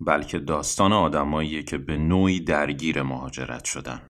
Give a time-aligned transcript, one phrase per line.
[0.00, 4.00] بلکه داستان آدماییه که به نوعی درگیر مهاجرت شدن.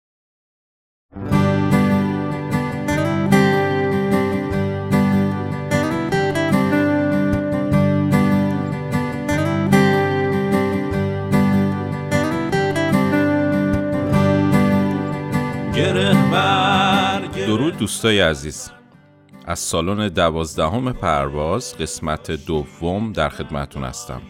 [17.46, 18.70] درود دوستای عزیز.
[19.46, 24.22] از سالن دوازدهم پرواز قسمت دوم در خدمتون هستم.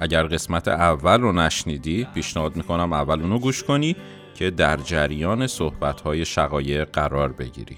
[0.00, 3.96] اگر قسمت اول رو نشنیدی پیشنهاد می‌کنم اول اونو گوش کنی
[4.34, 7.76] که در جریان صحبتهای شقایق قرار بگیری.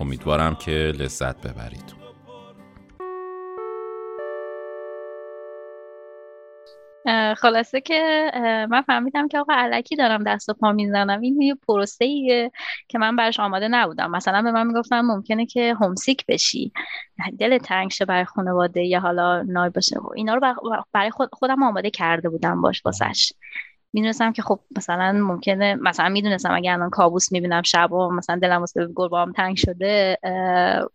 [0.00, 1.97] امیدوارم که لذت ببرید.
[7.36, 8.30] خلاصه که
[8.70, 11.20] من فهمیدم که آقا علکی دارم دست و پا می‌زنم.
[11.20, 12.50] این یه پروسه ایه
[12.88, 14.10] که من براش آماده نبودم.
[14.10, 16.72] مثلا به من می‌گفتن ممکنه که همسیک بشی.
[17.38, 19.96] دل تنگ شه برای خانواده یا حالا نای باشه.
[20.16, 20.54] اینا رو
[20.92, 23.32] برای خودم آماده کرده بودم باش واسش.
[23.92, 28.60] می‌دونستم که خب مثلا ممکنه مثلا می‌دونستم اگه الان کابوس می‌بینم شب و مثلا دلم
[28.60, 30.16] واسه گربه تنگ شده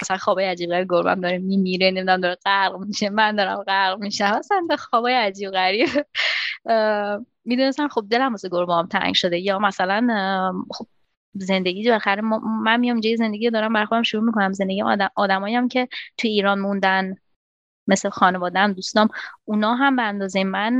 [0.02, 4.38] مثلا خوابای عجیب غریب گربه داره میمیره نمی‌دونم داره غرق میشه من دارم غرق میشم
[4.40, 5.88] مثلا به خوابای عجیب غریب.
[7.46, 9.40] می‌دونستم خب دلم واسه گربه تنگ شده.
[9.40, 10.08] یا مثلا
[10.72, 10.88] خب
[11.34, 12.22] زندگی بالاخره
[12.64, 14.54] من میام جای زندگی دارم برای خودم شروع می‌کنم.
[14.54, 17.16] زندگی آدم آدمایی هم که تو ایران موندن
[17.88, 19.10] مثل خانوادم دوستام
[19.46, 20.74] اونا هم به اندازه من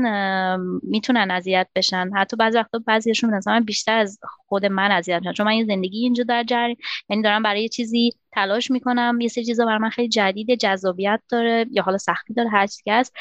[0.82, 2.10] می‌تونن اذیت بشن.
[2.16, 5.32] حتی بعضی وقتا بعضیشون مثلا بیشتر از خود من اذیت میشن.
[5.32, 6.76] چون من یه زندگی اینجا در جری
[7.08, 11.20] یعنی دارم برای یه چیزی تلاش می‌کنم یه سری چیزا برای من خیلی جدید جذابیت
[11.28, 13.12] داره یا حالا سختی داره هر چیزی هست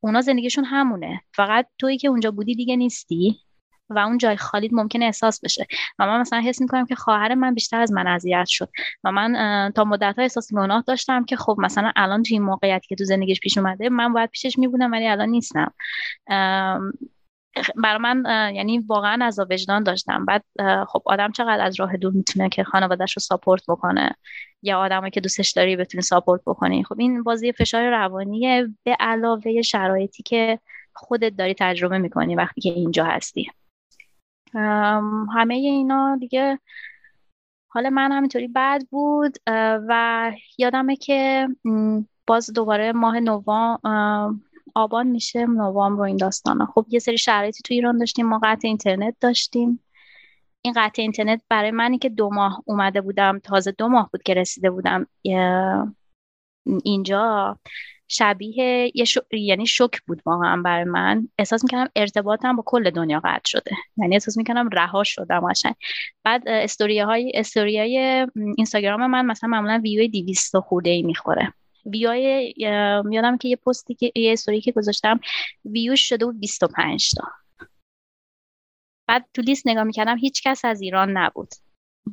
[0.00, 1.20] اونا زندگیشون همونه.
[1.34, 3.40] فقط تویی که اونجا بودی دیگه نیستی.
[3.92, 5.66] و اون جای خالید ممکنه احساس بشه.
[5.98, 8.68] و من مثلا حس می‌کنم که خواهر من بیشتر از من اذیت شد.
[9.04, 12.88] و من تا مدت ها احساس گناه داشتم که خب مثلا الان توی این موقعیتی
[12.88, 15.74] که تو زندگیش پیش اومده من باید پیشش میبودم ولی الان نیستم.
[17.76, 20.24] برای من یعنی واقعا از وجدان داشتم.
[20.24, 20.44] بعد
[20.88, 24.16] خب آدم چقدر از راه دور می‌تونه که خانوادهش رو ساپورت بکنه؟
[24.62, 29.62] یا آدمی که دوستش داری بتونه ساپورت بکنی؟ خب این بازی فشار روانیه به علاوه
[29.62, 30.58] شرایطی که
[30.94, 33.50] خودت داری تجربه می‌کنی وقتی که اینجا هستی.
[35.34, 36.58] همه اینا دیگه
[37.68, 39.36] حال من همینطوری بد بود
[39.88, 41.48] و یادمه که
[42.26, 43.78] باز دوباره ماه نوام
[44.74, 46.66] آبان میشه نوامبر رو این داستانا.
[46.66, 49.84] خب یه سری شرایطی تو ایران داشتیم ما قطع اینترنت داشتیم.
[50.62, 54.34] این قطع اینترنت برای منی که دو ماه اومده بودم تازه دو ماه بود که
[54.34, 55.06] رسیده بودم
[56.84, 57.58] اینجا.
[58.12, 61.28] شبیه یه یعنی شوک بود واقعا برای من.
[61.38, 63.70] احساس می‌کردم ارتباطم با کل دنیا قطع شده.
[63.96, 65.74] یعنی احساس می‌کردم رها شدم قشنگ.
[66.24, 71.52] بعد استوری های استوری های اینستاگرام من مثلا معمولا ویو 200 خورده ای می‌خوره.
[71.86, 72.14] ویو
[73.10, 75.20] یادم که یه پستی که یه استوری که گذاشتم
[75.64, 77.24] ویو شده بود 25 تا.
[79.08, 81.48] بعد تو لیست نگاه می‌کردم هیچ کس از ایران نبود.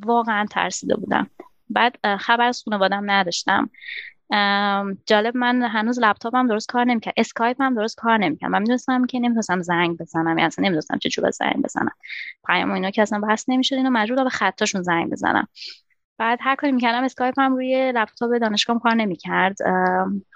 [0.06, 1.30] واقعا ترسیده بودم.
[1.70, 3.70] بعد خبر از خانوادم نداشتم.
[5.06, 9.20] جالب من هنوز لپتاپم درست کار نمی‌کرد اسکایپ هم درست کار نمی‌کرد من می‌دونستم که
[9.20, 10.28] نمی‌تونستم زنگ بزنم.
[10.28, 11.92] یعنی اصلا نمی‌دونستم چه جور زنگ بزنم.
[12.48, 13.76] پیام اینا که اصلا بحث نمی‌شد.
[13.76, 15.48] اینو مجبور به خطاشون زنگ بزنم.
[16.20, 19.56] بعد هر کاری می‌کردم اسکایپ هم روی لپتاپ دانشگاه کار نمی‌کرد.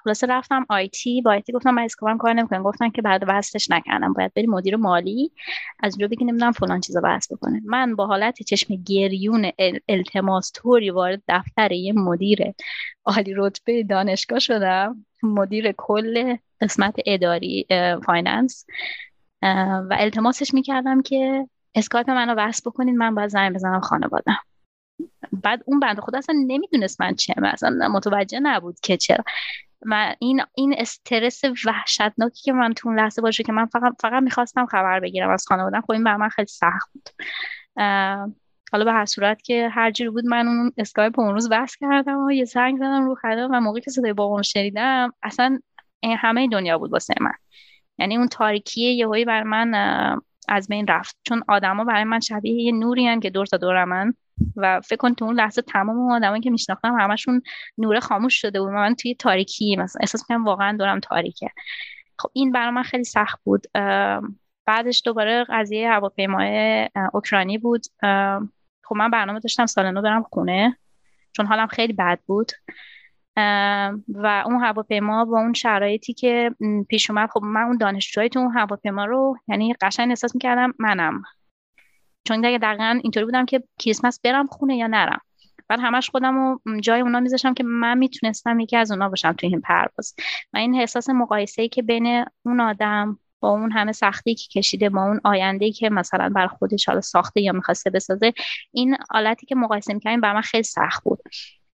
[0.03, 2.63] خلاصه رفتم IT با IT گفتم من اسکایپ کار نمی‌کنم.
[2.63, 4.13] گفتن که بعد وصلش نکردم.
[4.13, 5.31] باید بری مدیر مالی.
[5.79, 7.61] از اونجا بگی نمی‌دونم فلان چیزا بحث بکنه.
[7.65, 9.51] من با حالت چشم گریون
[9.89, 12.53] التماس طوری وارد دفتر یه مدیر
[13.05, 15.05] عالی رتبه دانشگاه شدم.
[15.23, 17.67] مدیر کل قسمت اداری
[18.05, 18.65] finance.
[19.89, 22.95] و التماسش می‌کردم که اسکایپ منو وصل بکنید.
[22.95, 24.37] من باید زنگ بزنم خانوادم.
[25.43, 29.23] بعد اون بنده خدا اصلا نمی‌دونست من چه اصلا متوجه نبود که چرا.
[29.85, 34.23] من این این استرس وحشتناکی که من تو اون لحظه باشه که من فقط فقط
[34.23, 37.09] می‌خواستم خبر بگیرم از خانوادم خب این بر من خیلی سخت بود.
[38.71, 42.25] حالا به هر صورت که هر جوری بود من اون اسکایپ اون روز بحث کردم
[42.25, 45.59] و یه زنگ زدم رو خدا و موقعی که صدای بابام شنیدم اصلا
[46.03, 47.33] همه دنیا بود واسه من.
[47.97, 49.73] یعنی اون تاریکیه یهویی بر من
[50.47, 51.17] از بین رفت.
[51.23, 54.13] چون آدما برای من شبیه یه نوری که دور تا دور من.
[54.55, 57.41] و فکر کن تو اون لحظه تمام اون آدمایی که میشناختم همشون
[57.77, 58.69] نور خاموش شده بود.
[58.69, 61.49] من توی تاریکی مثلا احساس کنم واقعا دورم تاریکه.
[62.19, 63.67] خب این برای من خیلی سخت بود.
[64.65, 67.81] بعدش دوباره قضیه هواپیمای اوکراینی بود.
[68.83, 70.77] خب من برنامه داشتم سال نو برم خونه
[71.31, 72.51] چون حالم خیلی بد بود.
[74.07, 76.55] و اون هواپیما با اون شرایطی که
[76.89, 81.23] پیش اومد خب من اون دانشجوهای تو اون هواپیما رو یعنی قشنگ احساس می‌کردم منم.
[82.23, 85.21] چون دیگه دقیقا اینطوری بودم که کریسمس برم خونه یا نرم.
[85.67, 89.49] بعد همش خودم رو جای اونا میذاشم که من می‌تونستم یکی از اونا باشم توی
[89.49, 90.15] این پرواز.
[90.53, 94.89] و این احساس مقایسه ای که بین اون آدم با اون همه سختی که کشیده
[94.89, 98.33] با اون آینده که مثلا بر خودش حالا ساخته یا می‌خواسته بسازه
[98.71, 101.19] این حالتی که مقایسه می‌کنیم بر من خیلی سخت بود.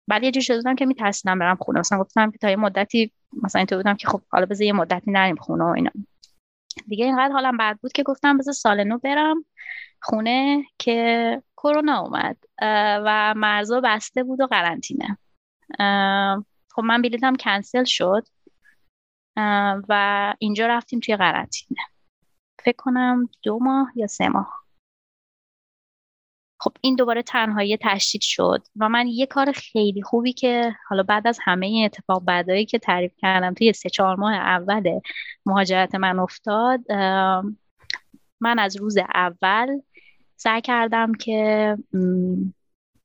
[0.07, 1.79] بعد یه جور شده که میترسیدم برم خونه.
[1.79, 3.11] مثلا گفتم که تا یه مدتی
[3.43, 5.91] مثلا اینطور بودم که خب حالا بذار یه مدتی نریم خونه و اینا.
[6.87, 9.45] دیگه اینقدر حالم بد بود که گفتم بذار سال نو برم.
[10.01, 12.37] خونه که کرونا اومد
[13.05, 15.17] و مرزا بسته بود و قرنطینه.
[16.71, 18.27] خب من بلیتم کنسل شد
[19.89, 21.81] و اینجا رفتیم توی قرنطینه.
[22.63, 24.59] فکر کنم دو ماه یا سه ماه.
[26.61, 31.27] خب این دوباره تنهایی تشدید شد و من یه کار خیلی خوبی که حالا بعد
[31.27, 34.99] از همه اتفاق بعدایی که تعریف کردم توی سه چهار ماه اول
[35.45, 36.91] مهاجرت من افتاد
[38.41, 39.81] من از روز اول
[40.41, 41.77] سعی کردم که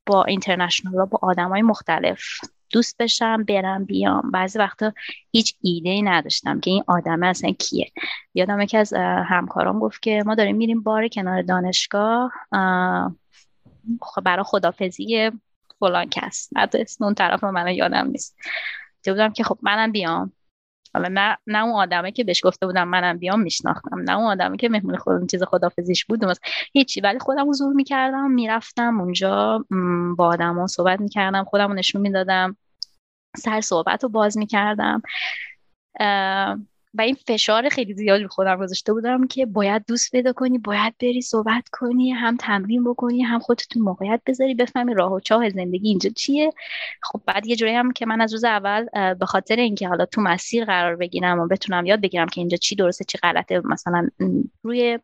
[0.07, 2.21] با اینترنشنال با آدم های مختلف
[2.71, 4.31] دوست بشم برم بیام.
[4.31, 4.93] بعضی وقتا
[5.33, 7.93] هیچ ایده ای نداشتم که این آدم اصلا کیه.
[8.35, 8.93] یادم که از
[9.29, 12.33] همکارام گفت که ما داریم میریم بار کنار دانشگاه
[14.01, 15.31] خب برای خدافزی
[15.81, 16.49] فلان کس.
[16.57, 18.37] حتی اسم اون طرف من یادم نیست.
[19.07, 20.33] بودم که خب منم بیام.
[20.95, 24.01] حالا نه نه اون آدمه که بهش گفته بودم منم بیام میشناختم.
[24.01, 26.39] نه اون آدمه که مهمون خودم چیز خدافزیش بود
[26.73, 27.01] هیچی.
[27.01, 29.65] ولی خودم زور می‌کردم می‌رفتم اونجا
[30.17, 32.57] با آدما صحبت می‌کردم خودم نشون می‌دادم.
[33.37, 35.03] سر صحبت رو باز می‌کردم.
[36.95, 40.95] و این فشار خیلی زیاد رو خودم گذاشته بودم که باید دوست پیدا کنی باید
[41.01, 45.89] بری صحبت کنی هم تمرین بکنی هم خودتون موقعیت بذاری بفهمی راه و چاه زندگی
[45.89, 46.51] اینجا چیه.
[47.03, 50.21] خب بعد یه جوری هم که من از روز اول به خاطر اینکه حالا تو
[50.21, 54.09] مسیر قرار بگیرم و بتونم یاد بگیرم که اینجا چی درسته چی غلطه مثلا
[54.63, 54.99] روی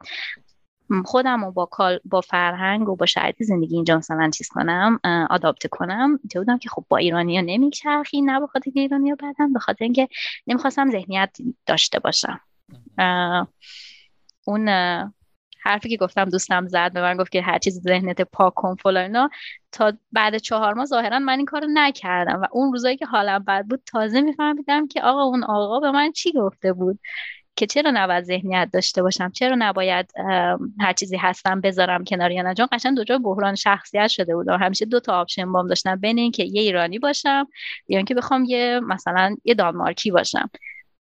[1.05, 5.01] خودم و با کال با فرهنگ و با شرایط زندگی اینجا مثلا چیز کنم
[5.31, 6.21] آداپت کنم.
[6.35, 10.09] بودم که خب با ایرانیا نمیچرخی نه به خاطر که ایرانیا بدم به خاطر اینکه
[10.47, 12.41] نمی‌خواستم ذهنیت داشته باشم.
[14.47, 14.69] اون
[15.63, 19.31] حرفی که گفتم دوستم زد به من گفت که هر چیز ذهنت پاک کن فلانا
[19.73, 23.67] تا بعد چهار ماه ظاهرا من این کارو نکردم و اون روزایی که حالم بد
[23.67, 26.99] بود تازه میفهمیدم که آقا اون آقا به من چی گفته بود؟
[27.61, 30.13] که چرا نباید ذهنیت داشته باشم؟ چرا نباید
[30.81, 34.49] هر چیزی هستم بذارم کنار یا نه؟ چون قشنگ دو جا بحران شخصیت شده بود
[34.49, 37.49] و همیشه دو تا آپشن بام داشتم بین اینکه یه ایرانی باشم
[37.89, 40.51] یا اینکه بخوام یه مثلا یه دانمارکی باشم.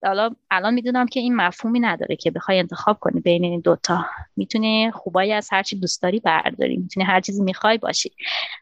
[0.06, 4.06] حالا الان می‌دونم که این مفهومی نداره که بخوای انتخاب کنی بین این دوتا
[4.36, 6.78] می‌تونی خوبایی از هر چی دوست داری برداری.
[6.78, 8.12] می‌تونی هر چیزی می‌خوای باشی.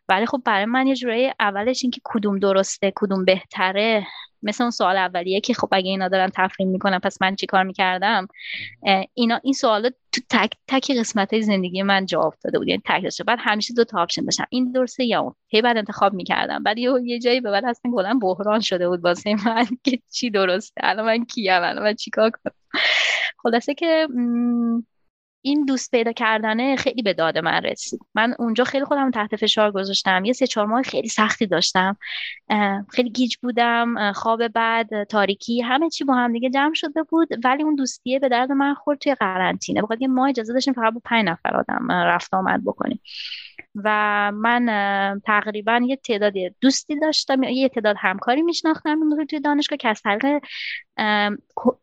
[0.09, 4.07] ولی خب برای من یه جورایی اولش اینکه کدوم درسته کدوم بهتره
[4.43, 7.63] مثل اون سوال اولیه که خب اگه اینا دارن تفریح می‌کنن پس من چی کار
[7.63, 8.27] می‌کردم؟
[9.13, 13.03] اینا این سوال تو تک تک قسمت های زندگی من جواب داده بود یعنی تک
[13.03, 15.35] داشته بعد همیشه دو تا option داشتم این درسته یا اون.
[15.47, 16.63] هی بعد انتخاب می‌کردم.
[16.63, 20.29] بعد یه یه جایی به بعد اصلا کلا بحران شده بود واسه من که چی
[20.29, 22.53] درسته الان من کیم الان من چیکار کنم؟
[23.37, 24.07] خلاصه که
[25.45, 28.01] این دوست پیدا کردنه خیلی به داد من رسید.
[28.15, 30.25] من اونجا خیلی خودم تحت فشار گذاشتم.
[30.25, 31.97] یه سه چهار ماه خیلی سختی داشتم.
[32.91, 34.11] خیلی گیج بودم.
[34.13, 37.27] خواب بعد تاریکی همه چی با هم دیگه جمع شده بود.
[37.43, 39.81] ولی اون دوستیه به درد من خورد توی قرنطینه.
[39.81, 43.01] بخاطر ماه اجازه داشتیم فقط با پنج نفر آدم رفت آمد بکنیم.
[43.75, 47.43] و من تقریبا یه تعداد دوستی داشتم.
[47.43, 50.41] یه تعداد همکاری میشناختم توی دانشگاه که از طریق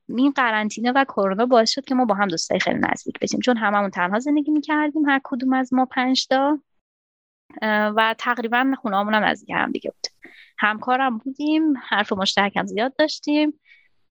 [0.08, 3.40] این قرنطینه و کرونا باعث شد که ما با هم دوستای خیلی نزدیک بشیم.
[3.40, 6.58] چون هممون تنها زندگی می‌کردیم هر کدوم از ما پنج تا.
[7.96, 10.32] و تقریبا خونه هم نزدیک هم دیگه بود.
[10.58, 13.60] همکارم بودیم حرف مشترکم زیاد داشتیم.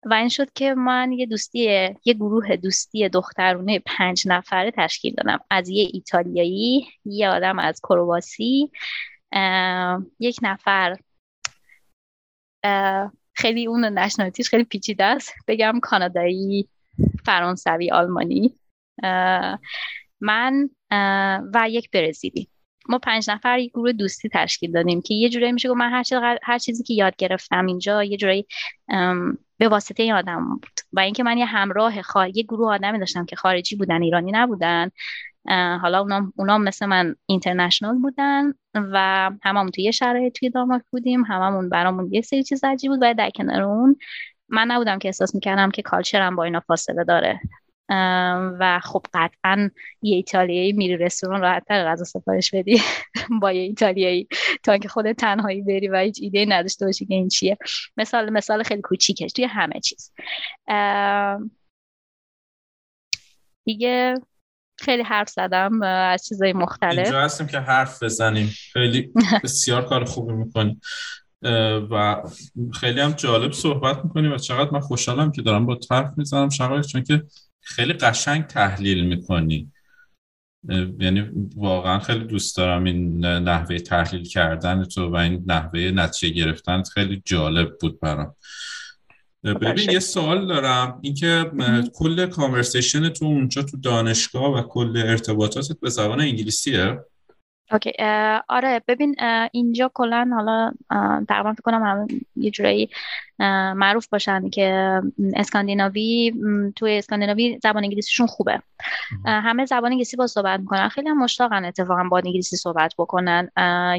[0.05, 1.59] و این شد که من یه دوستی
[2.05, 5.39] یه گروه دوستی دخترونه پنج نفره تشکیل دادم.
[5.49, 8.71] از یه ایتالیایی یه آدم از کرواسی
[10.19, 10.97] یک نفر
[13.35, 15.33] خیلی اون نشنالیتیش خیلی پیچیده است.
[15.47, 16.69] بگم کانادایی
[17.25, 18.55] فرانسوی آلمانی.
[20.21, 20.69] من
[21.53, 22.49] و یک برزیلی.
[22.89, 26.03] ما پنج نفر یک گروه دوستی تشکیل دادیم که یه جورایی میشه که من
[26.43, 28.45] هر, چیزی که یاد گرفتم اینجا یه جورایی
[29.57, 30.79] به واسطه این آدم بود.
[30.93, 34.89] و اینکه من یه همراه خواهی یه گروه آدمی داشتم که خارجی بودن ایرانی نبودن.
[35.81, 41.23] حالا اونا, اونا مثل من اینترنشنال بودن و هممون توی یه شرایط توی دانمارک بودیم
[41.23, 42.99] هممون برامون یه سری چیز عجیب بود.
[43.01, 43.95] و در کنار اون
[44.49, 47.39] من نبودم که احساس می‌کردم که کالچرم با اینا فاصله داره.
[48.59, 49.69] و خب قطعا
[50.01, 52.81] یه ایتالیایی میری رستوران راحتتر غذا سفارش بدی.
[53.41, 54.27] با یه ایتالیایی
[54.63, 57.57] تا اینکه خود تنهایی بری و هیچ ایده نداشته باشی که این چیه.
[57.97, 60.11] مثال مثال خیلی کوچیکش توی همه چیز.
[63.65, 64.15] دیگه
[64.79, 66.97] خیلی حرف زدم از چیزای مختلف.
[66.97, 68.53] اینجا هستیم که حرف بزنیم.
[68.73, 69.11] خیلی
[69.43, 70.81] بسیار کار خوبی می‌کنیم
[71.91, 72.23] و
[72.73, 76.85] خیلی هم جالب صحبت می‌کنیم و چقدر من خوشحالم که دارم با حرف می‌زنم شقایق
[76.85, 77.23] چون که
[77.61, 79.71] خیلی قشنگ تحلیل می‌کنی.
[80.99, 86.83] یعنی واقعا خیلی دوست دارم این نحوه تحلیل کردن تو و این نحوه نتیجه گرفتن
[86.83, 88.35] خیلی جالب بود برام.
[89.53, 90.99] ببین یه سوال دارم.
[91.01, 91.51] اینکه
[91.93, 96.99] کل کانورسیشن تو اونجا تو دانشگاه و کل ارتباطاتت به زبان انگلیسیه؟
[97.71, 97.91] اوکی
[98.49, 98.81] آره.
[98.87, 99.15] ببین
[99.51, 100.71] اینجا کلا حالا
[101.29, 102.89] تقریبا فکر کنم هم یه جورایی
[103.39, 105.01] معروف باشن که
[105.35, 106.33] اسکاندیناوی
[106.75, 108.61] توی اسکاندیناوی زبان انگلیسیشون خوبه.
[109.25, 110.89] همه زبان انگلیسی با صحبت می‌کنن.
[110.89, 113.49] خیلی هم مشتاقن اتفاقا با انگلیسی صحبت بکنن.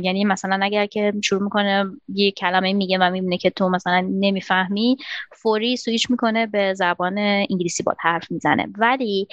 [0.02, 4.96] یعنی مثلا اگر که شروع می‌کنه یه کلمه میگه و می‌بینه که تو مثلا نمی‌فهمی
[5.32, 8.66] فوری سویچ می‌کنه به زبان انگلیسی با حرف می‌زنه.
[8.78, 9.28] ولی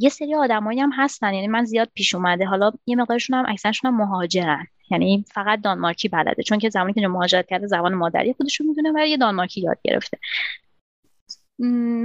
[0.00, 1.34] یه سری آدمایی هم هستن.
[1.34, 2.44] یعنی من زیاد پیش اومده.
[2.44, 4.66] حالا یه مقدارشون هم اکثرشون هم مهاجرن.
[4.90, 6.42] یعنی فقط دانمارکی بلده.
[6.42, 10.18] چون که زمانی که مهاجرت کرده زبان مادری خودشون می‌دونه ولی یه دانمارکی یاد گرفته.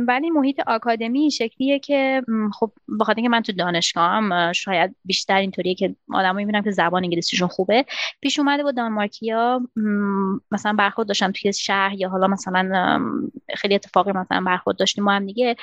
[0.07, 2.21] ولی محیط آکادمی شکلیه که
[2.53, 7.47] خب بخاطر اینکه من تو دانشگاهم شاید بیشتر اینطوریه که آدمایی می‌بینم که زبان انگلیسیشون
[7.47, 7.85] خوبه.
[8.21, 9.61] پیش اومده با دانمارکیا
[10.51, 12.99] مثلا برخورد داشتم توی شهر یا حالا مثلا
[13.55, 15.55] خیلی اتفاقی مثلا برخورد داشتیم ما هم دیگه.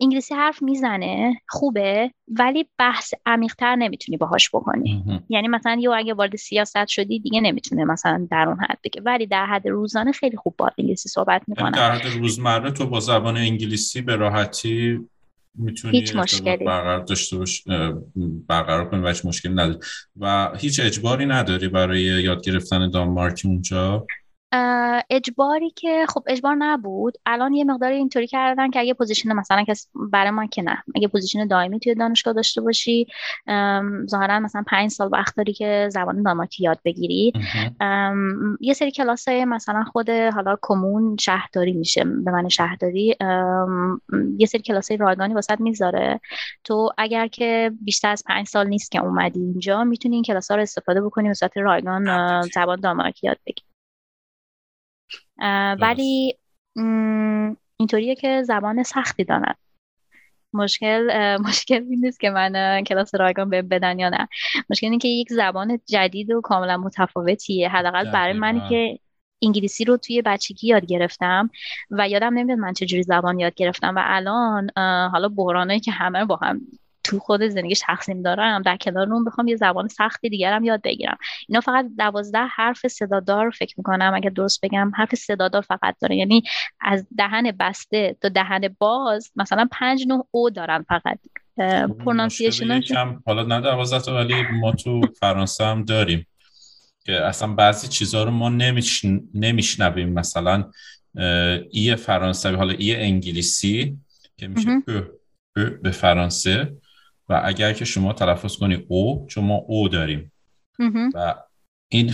[0.00, 5.22] انگلیسی حرف می‌زنه خوبه ولی بحث عمیقتر نمی‌تونی باهاش بکنی.
[5.28, 9.02] یعنی مثلا یه اگه وارد سیاست شدی دیگه نمی‌تونه مثلا در اون حد بگه.
[9.04, 12.86] ولی در حد روزانه خیلی خوب با انگلیسی صحبت یعنی می‌کنه در حد روزمره تو
[12.86, 14.98] با زبان انگلیسی به راحتی
[15.54, 16.64] می‌تونی هیچ مشکلی.
[16.64, 17.64] برقرار داشته باش
[18.48, 19.78] برقرار کنی و هیچ مشکلی نداری.
[20.16, 24.06] و هیچ اجباری نداری برای یاد گرفتن دانمارکی اونجا؟
[25.10, 27.14] اجباری که خب اجبار نبود.
[27.26, 30.82] الان یه مقدار اینطوری کردن که اگه پوزیشن مثلا که برای ما که نه.
[30.94, 33.06] اگه پوزیشن دائمی توی دانشگاه داشته باشی
[34.06, 37.32] ظاهرا مثلا پنج سال وقت داری که زبان دانمارکی یاد بگیری.
[38.60, 43.16] یه سری کلاس های مثلا خود حالا کمون شهرداری میشه به من شهرداری.
[44.38, 46.20] یه سری کلاس های رایگانی واسط می‌ذاره
[46.64, 50.56] تو اگر که بیشتر از پنج سال نیست که اومدی اینجا می‌تونی این کلاس ها
[50.56, 53.71] رو استفاده بکنی به صورت رایگان زبان دانمارکی یاد بگیری.
[55.80, 56.38] ولی
[57.76, 59.54] اینطوریه که زبان سختی دارن.
[60.52, 61.08] مشکل
[61.48, 64.28] مشکل این نیست که من کلاس رایگان به بدن یا نه.
[64.70, 67.68] مشکل اینه که یک زبان جدید و کاملا متفاوتیه.
[67.68, 68.98] حداقل برای منی که
[69.42, 71.50] انگلیسی رو توی بچگی یاد گرفتم
[71.90, 73.94] و یادم نمیاد من چجوری زبان یاد گرفتم.
[73.96, 74.70] و الان
[75.08, 76.60] حالا بحرانایی که همه با هم
[77.12, 81.18] تو خود زندگیش تقسیم دارم در کنار اون بخوام یه زبان سختی دیگرم یاد بگیرم.
[81.48, 86.16] اینا فقط دوازده حرف صدادار فکر می‌کنم اگر درست بگم حرف صدادار فقط داره.
[86.16, 86.42] یعنی
[86.80, 91.18] از دهن بسته تا دهن باز مثلا پنج نوع او دارن فقط.
[91.56, 92.80] پرونانسیشن
[93.26, 96.26] حالا نه دوازده ولی ما تو فرانسه هم داریم
[97.04, 98.48] که اصلا بعضی چیزها رو ما
[99.34, 100.08] نمیشنویم.
[100.08, 100.70] مثلا
[101.70, 103.96] ای فرانسوی حالا ای انگلیسی
[104.36, 104.82] که میشه
[105.82, 106.72] به فرانسه.
[107.28, 110.32] و اگر که شما تلفظ کنی او چون ما او داریم.
[111.14, 111.34] و
[111.88, 112.12] این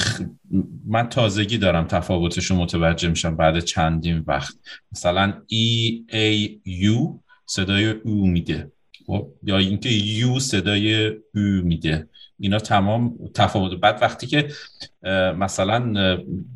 [0.86, 4.54] من تازگی دارم تفاوتش رو متوجه میشم بعد چندین وقت.
[4.92, 8.72] مثلا ای ای یو صدای او میده.
[9.06, 12.08] خب؟ یا اینکه یو صدای او میده.
[12.40, 13.80] اینا تمام تفاوت.
[13.80, 14.48] بعد وقتی که
[15.36, 15.92] مثلا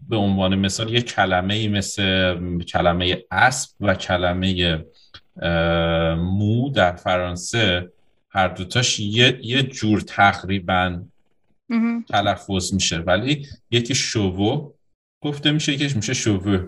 [0.09, 4.79] به عنوان مثال یه کلمه ای مثل کلمه اسب و کلمه
[6.17, 7.93] مو در فرانسه
[8.33, 11.03] هر دوتاش یه, یه جور تقریبا
[12.09, 12.99] تلفظ میشه.
[12.99, 14.73] ولی یکی شوو
[15.23, 16.67] گفته میشه یکیش میشه شوو.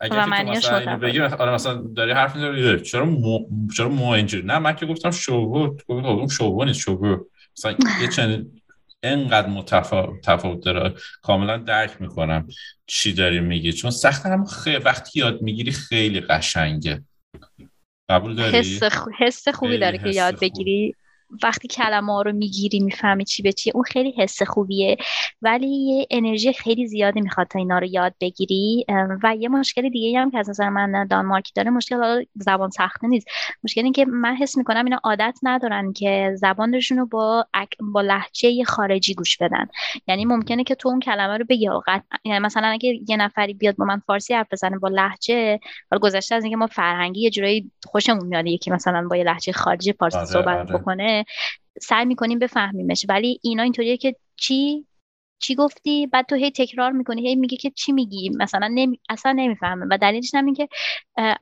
[0.00, 4.58] اگر که مثلا بگی آره مثلا داری حرف می‌زنی چرا مو چرا مو اینجوری؟ نه
[4.58, 5.76] من که گفتم شوو.
[5.88, 7.16] گفتم شوو نیست شوو.
[7.56, 8.62] مثلا یه چنین
[9.02, 10.94] انقدر متفاوت داره.
[11.22, 12.48] کاملا درک می‌کنم
[12.86, 13.72] چی داری میگی.
[13.72, 17.04] چون سخت هم خیلی وقتی یاد می‌گیری خیلی قشنگه.
[18.12, 18.82] قبول داری؟ حس,
[19.18, 20.96] حس خوبی داره که یاد بگیری.
[21.42, 23.72] وقتی کلمه ها رو می‌گیری می‌فهمی چی به چیه.
[23.74, 24.96] اون خیلی حس خوبیه.
[25.42, 28.84] ولی یه انرژی خیلی زیادی می‌خواد تا اینا رو یاد بگیری.
[29.22, 33.26] و یه مشکل دیگه هم که از نظر من دانمارکی داره مشکل زبان سخته نیست.
[33.64, 37.46] مشکل این که من حس می‌کنم اینا عادت ندارن که زبانشون رو با
[37.80, 39.66] با لحجه خارجی گوش بدن.
[40.08, 41.68] یعنی ممکنه که تو اون کلمه رو بگی.
[42.24, 45.60] یعنی مثلا اگه یه نفری بیاد با من فارسی حرف بزنه با لحجه
[45.90, 49.52] حالا گذشته از اینکه ما فرهنگی یه جورایی خوشمون میاد یکی مثلا با یه لحجه
[49.52, 50.78] خارجی فارسی آره، صحبت آره.
[50.78, 51.21] بکنه
[51.82, 53.06] سعی می‌کنیم بفهمیمش.
[53.08, 54.86] ولی اینا اینطوریه که چی؟
[55.42, 59.00] چی گفتی؟ بعد تو هی تکرار می‌کنی هی میگه که چی میگی؟ مثلا نمی...
[59.08, 59.86] اصلا نمی‌فهمه.
[59.90, 60.68] و دلیلش هم که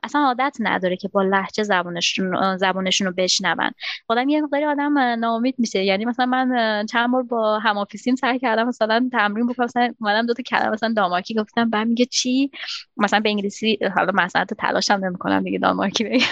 [0.03, 3.71] اصلا عادت نداره که با لحجه زبانشون زبانشون رو بشنون.
[4.07, 5.83] خودم یه مقداری آدم ناامید میشه.
[5.83, 9.65] یعنی مثلا من چند بار با هم آفیسیم سعی کردم مثلا تمرین بکنم.
[9.65, 11.69] مثلا اومدم دو تا کلمه مثلا دامارکی گفتم.
[11.69, 12.51] بعد میگه چی؟
[12.97, 16.25] مثلا به انگلیسی حالا مثلا تلاشم نمی‌کنم دیگه دامارکی بگم.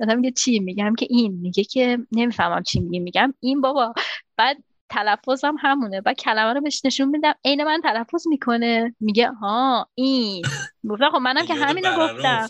[0.00, 1.32] مثلا میگه چی؟ میگم که این.
[1.42, 2.98] میگه که نمی‌فهمم چی میگی.
[2.98, 3.94] میگم این بابا.
[4.36, 4.56] بعد
[4.88, 6.02] تلفظم همونه.
[6.06, 7.34] و کلمه رو بهش نشون میدم.
[7.44, 8.94] عین من تلفظ می‌کنه.
[9.00, 10.42] میگه ها این.
[10.88, 12.48] گفتم خب منم که همینو گفتم.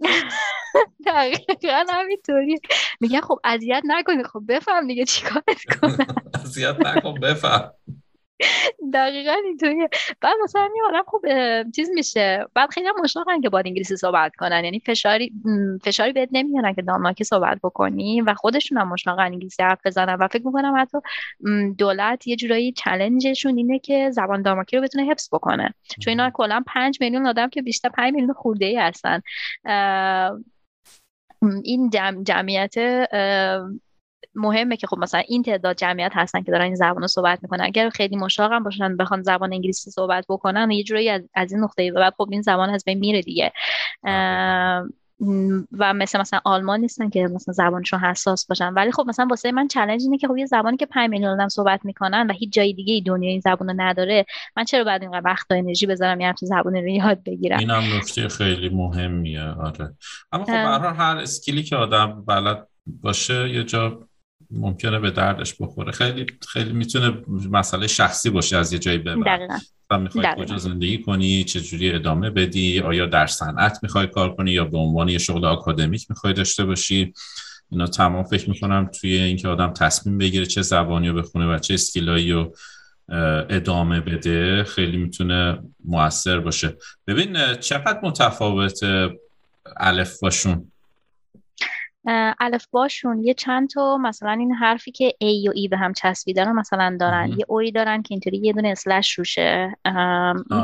[1.06, 2.60] دقیقا همینطوری.
[3.00, 6.06] میگه خب اذیت نکنی خب بفهم دیگه چیکارت کنم.
[6.44, 7.70] اذیت نکن بفهم.
[8.92, 9.88] دقیقا اینطوریه.
[10.20, 11.22] بعد مثلا می آدم خوب
[11.76, 12.46] چیز میشه.
[12.54, 14.64] بعد خیلی هم مشتاقن که باید انگلیسی صحبت کنن.
[14.64, 15.32] یعنی فشاری
[15.84, 20.14] فشاری بهت نمیارن که دانمارکی صحبت بکنی و خودشون هم مشتاقن انگلیسی حرف بزنن.
[20.14, 20.98] و فکر می‌کنم حتی
[21.78, 25.74] دولت یه جورایی چلنجشون اینه که زبان دانمارکی رو بتونه حفظ بکنه.
[26.00, 29.20] چون اینا کلا پنج میلیون آدم که بیشتر پنج میلیون خورده ای هستن
[31.64, 31.90] این
[32.22, 32.74] جمعیت
[34.34, 37.64] مهمه که خب مثلا این تعداد جمعیت هستن که دارن این زبان رو صحبت می‌کنن.
[37.64, 41.92] اگر خیلی مشتاقم باشن بخوان زبان انگلیسی صحبت بکنن یه جوری از, از این نقطه
[41.92, 43.52] بعد خب این زبان از بین میره دیگه.
[45.72, 48.74] و مثل مثلا آلمان نیستن که مثلا زبانشون حساس باشن.
[48.74, 51.48] ولی خب مثلا واسه من چالش اینه که خب یه زبانی که 5 میلیون آدم
[51.48, 55.02] صحبت می‌کنن و هیچ جای دیگه ای دنیا این زبان رو نداره من چرا بعد
[55.02, 58.68] اینقدر وقت و انرژی بذارم یه همچین زبانی رو یاد بگیرم؟ این هم نکته خیلی
[58.68, 59.94] مهمیه آره.
[60.32, 64.08] اما خب هر اسکیلی که آدم بلد باشه یه جا
[64.50, 65.92] ممکنه به دردش بخوره.
[65.92, 67.12] خیلی خیلی می‌تونه
[67.50, 69.16] مسئله شخصی باشه از یه جایی به
[69.90, 74.50] و می‌خوای کجا زندگی کنی چه جوری ادامه بدی آیا در صنعت می‌خوای کار کنی
[74.50, 77.14] یا به عنوان یه شغل آکادمیک می‌خوای داشته باشی؟
[77.70, 81.74] اینا تمام فکر می‌کنم توی اینکه آدم تصمیم بگیره چه زبانی رو بخونه و چه
[81.74, 82.54] اسکیلایی رو
[83.50, 86.76] ادامه بده خیلی می‌تونه موثر باشه.
[87.06, 88.80] ببین چقدر متفاوت
[89.76, 90.72] الف باشون؟
[92.40, 96.48] الف باشون یه چند تا مثلا این حرفی که ای و ای به هم چسبیدن
[96.48, 97.28] رو مثلا دارن.
[97.28, 99.76] یه اوی دارن که اینطوری یه دونه اسلش روشه.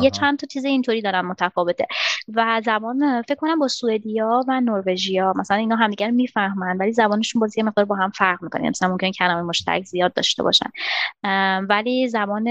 [0.02, 1.86] یه چند تا چیز اینطوری دارن متفاوته.
[2.34, 7.62] و زبان فکر کنم با سوئدیا و نروژیا مثلا اینا همدیگر می‌فهمن ولی زبانشون بازی
[7.62, 8.70] مقدار با هم فرق می‌کنه.
[8.70, 10.70] مثلا ممکن کلمه مشترک زیاد داشته باشن.
[11.68, 12.46] ولی زبان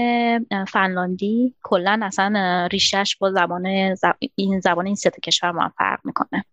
[0.64, 3.66] فنلاندی کلا اصلا ریشش با زبان
[4.34, 6.44] این زبان این سه کشور ما فرق می‌کنه.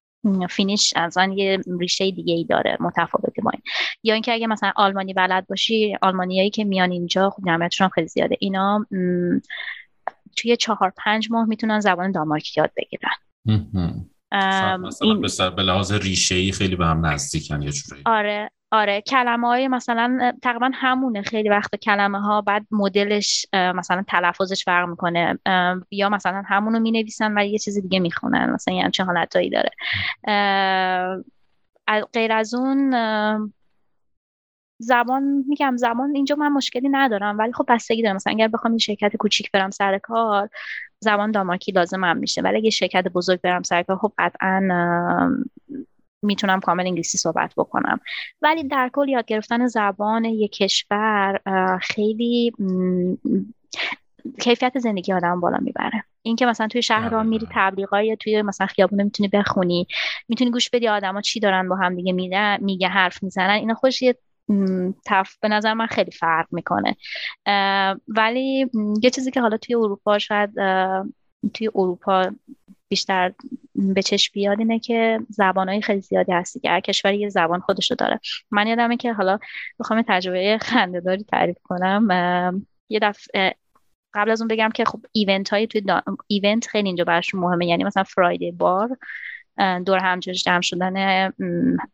[0.49, 3.61] فینیش از آن یه ریشه دیگه ای داره متفاوتی با این.
[4.03, 8.37] یا اینکه اگه مثلا آلمانی بلد باشی آلمانیایی که میان اینجا خب جمعیتشون خیلی زیاده.
[8.39, 8.85] اینا
[10.37, 13.11] توی چهار پنج ماه می‌تونن زبان دانمارکی یاد بگیرن.
[14.77, 18.49] مثلا به لحاظ ریشه ای خیلی به هم نزدیکن یه جوری آره.
[18.73, 21.21] آره کلمه های مثلا تقریبا همونه.
[21.21, 25.39] خیلی وقت کلمه ها بعد مدلش مثلا تلفظش فرق می‌کنه.
[25.91, 28.49] یا مثلا همونو می نویسن و یه چیز دیگه می‌خونن.
[28.49, 29.69] مثلا یه چه حالتهایی داره.
[32.13, 32.91] غیر از اون
[34.79, 38.15] زبان میگم زبان اینجا من مشکلی ندارم ولی خب بستگی داره.
[38.15, 40.49] مثلا اگر بخوام یه شرکت کوچیک برم سر کار
[40.99, 42.41] زبان دامارکی لازم هم میشه.
[42.41, 44.61] ولی اگه شرکت بزرگ برم سر کار خب قطعا
[46.23, 47.99] می‌تونم کامل انگلیسی صحبت بکنم.
[48.41, 51.39] ولی در کل یاد گرفتن زبان یک کشور
[51.81, 52.53] خیلی
[54.39, 56.03] کیفیت زندگی آدم بالا می‌بره.
[56.21, 59.87] اینکه مثلا توی شهر را میری تبلیغای یا توی مثلا خیابونه می‌تونی بخونی
[60.29, 64.01] می‌تونی گوش بدی آدما چی دارن با هم دیگه میگه میگه حرف می‌زنن اینا خوش
[64.01, 64.15] یه
[65.05, 66.95] تف به نظر من خیلی فرق می‌کنه.
[68.07, 68.69] ولی
[69.03, 70.49] یه چیزی که حالا توی اروپا شاید
[71.53, 72.31] توی اروپا
[72.89, 73.33] بیشتر
[73.75, 77.95] به چشم بیاد اینه که زبانهای خیلی زیادی هستی که هر کشوری یه زبان خودشو
[77.95, 78.19] داره.
[78.51, 79.39] من یادمه که حالا
[79.79, 82.07] بخوام تجربه خندهداری تعریف کنم.
[82.89, 83.55] یه دفعه
[84.13, 85.81] قبل از اون بگم که خب ایونت های توی
[86.27, 87.65] ایونت خیلی اینجا براشون مهمه.
[87.67, 88.97] یعنی مثلا فرایدی بار
[89.85, 91.31] دور هم جمع شدن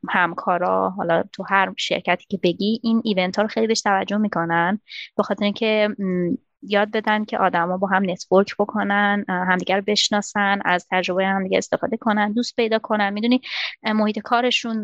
[0.09, 4.79] همکارا حالا تو هر شرکتی که بگی این ایونت ها رو خیلی بهش توجه می‌کنن.
[5.17, 5.89] به خاطر اینکه
[6.61, 11.97] یاد بدن که آدما با هم network بکنن همدیگر رو بشناسن از تجربه همدیگه استفاده
[11.97, 13.13] کنن دوست پیدا کنن.
[13.13, 13.41] می‌دونی
[13.83, 14.83] محیط کارشون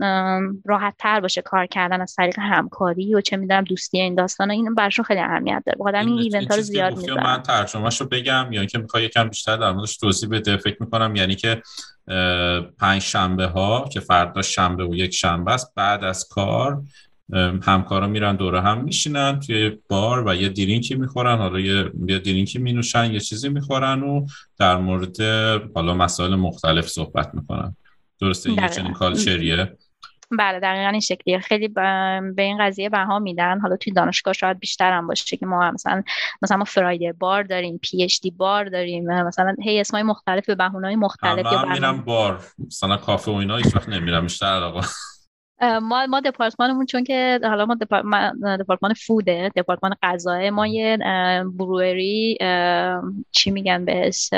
[0.66, 4.54] راحت تر باشه کار کردن از طریق همکاری و چه می‌دونم دوستی این داستانا.
[4.54, 5.78] این براشون خیلی اهمیت داره.
[5.80, 7.24] بخاطر این event ها رو زیاد می‌ذارن.
[7.24, 11.16] من ترجمهش رو بگم یا اینکه می‌خوای یکم بیشتر در موردش توضیح بده فکر می‌کنم
[11.16, 11.62] یعنی که
[12.80, 16.82] پنج شنبه ها که فردا شنبه و یک شنبه است بعد از کار
[17.64, 22.20] همکارا میرن دوره هم میشینن توی بار و یه drink ی می‌خورن حالا یه, یه
[22.20, 24.26] drink ی مینوشن یه چیزی می‌خورن و
[24.60, 25.22] در مورد
[25.76, 27.76] حالا مسائل مختلف صحبت می‌کنن.
[28.22, 29.78] درسته؟ این چنین culture یه؟
[30.32, 31.40] بله دقیقا این شکلیه.
[31.40, 33.60] خیلی به این قضیه بها میدن.
[33.60, 36.04] حالا توی دانشگاه شاید بیشتر هم باشه که ما مثلا
[36.42, 41.46] مثلا ما Friday bar داریم PhD bar داریم مثلا هی اسمای مختلف به بهونه‌های مختلف
[41.46, 42.44] من میرم بار.
[42.68, 44.88] مثلا کافه و اینا هیچ وقت نمیرم بیشتر علاقه
[45.62, 47.76] ما ما دپارتمانمون چون که حالا ما
[48.60, 50.98] دپارتمان فوده دپارتمان غذاه ما یه
[51.58, 52.38] بروئری
[53.32, 54.30] چی میگن بهش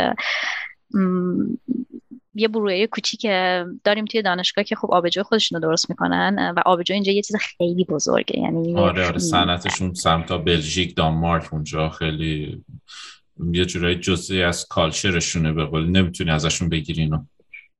[2.35, 3.21] یه بروئری کوچیک
[3.83, 7.35] داریم توی دانشگاه که خب آبجو خودشون رو درست می‌کنن و آبجو اینجا یه چیز
[7.35, 12.63] خیلی بزرگه یعنی آره آره صنعتشون سمت بلژیک دانمارک اونجا خیلی
[13.53, 17.23] یه جورایی جزئی از کالچرشونه به قول نمی‌تونی ازشون بگیری اینو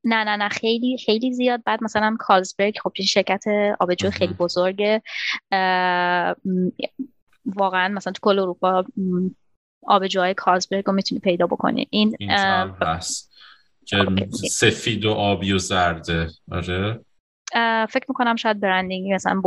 [0.07, 1.63] نه نه نه خیلی خیلی زیاد.
[1.65, 3.43] بعد مثلا کالزبرگ خب این شرکت
[3.79, 5.01] آبجو خیلی بزرگه.
[7.45, 8.85] واقعا مثلا تو کل اروپا
[9.87, 11.87] آبجوهای کالزبرگ رو می‌تونی پیدا بکنی.
[11.89, 13.31] این, این هست.
[13.85, 14.05] که
[14.51, 16.29] سفید و آبی و زرده.
[16.51, 16.99] آره.
[17.89, 19.41] فکر می‌کنم شاید برندینگ مثلا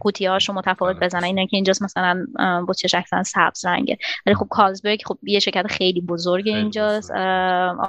[0.00, 2.26] قوطی هاشو متفاوت بزنن اینه که اینجاست مثلا
[2.68, 3.98] بطری اکثرا سبز رنگه.
[4.26, 7.10] ولی خب کالزبرگ خب یه شرکت خیلی بزرگه اینجاست.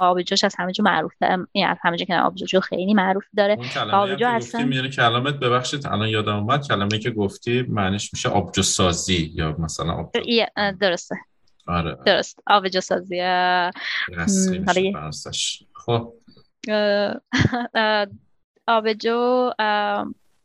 [0.00, 3.56] آبجوش از همه جو معروف یعنی از همه که آبجو خیلی معروف داره.
[3.92, 6.66] آبجو اصلا میونه کلمت ببخشید الان یادم اومد.
[6.68, 10.20] کلمه که گفتی معنیش میشه آبجو سازی یا مثلا آبجو.
[10.80, 11.16] درسته.
[11.66, 11.98] آره.
[12.06, 12.40] درست.
[12.46, 13.22] آبجو سازی
[15.74, 16.12] خب.
[18.68, 19.50] آبجو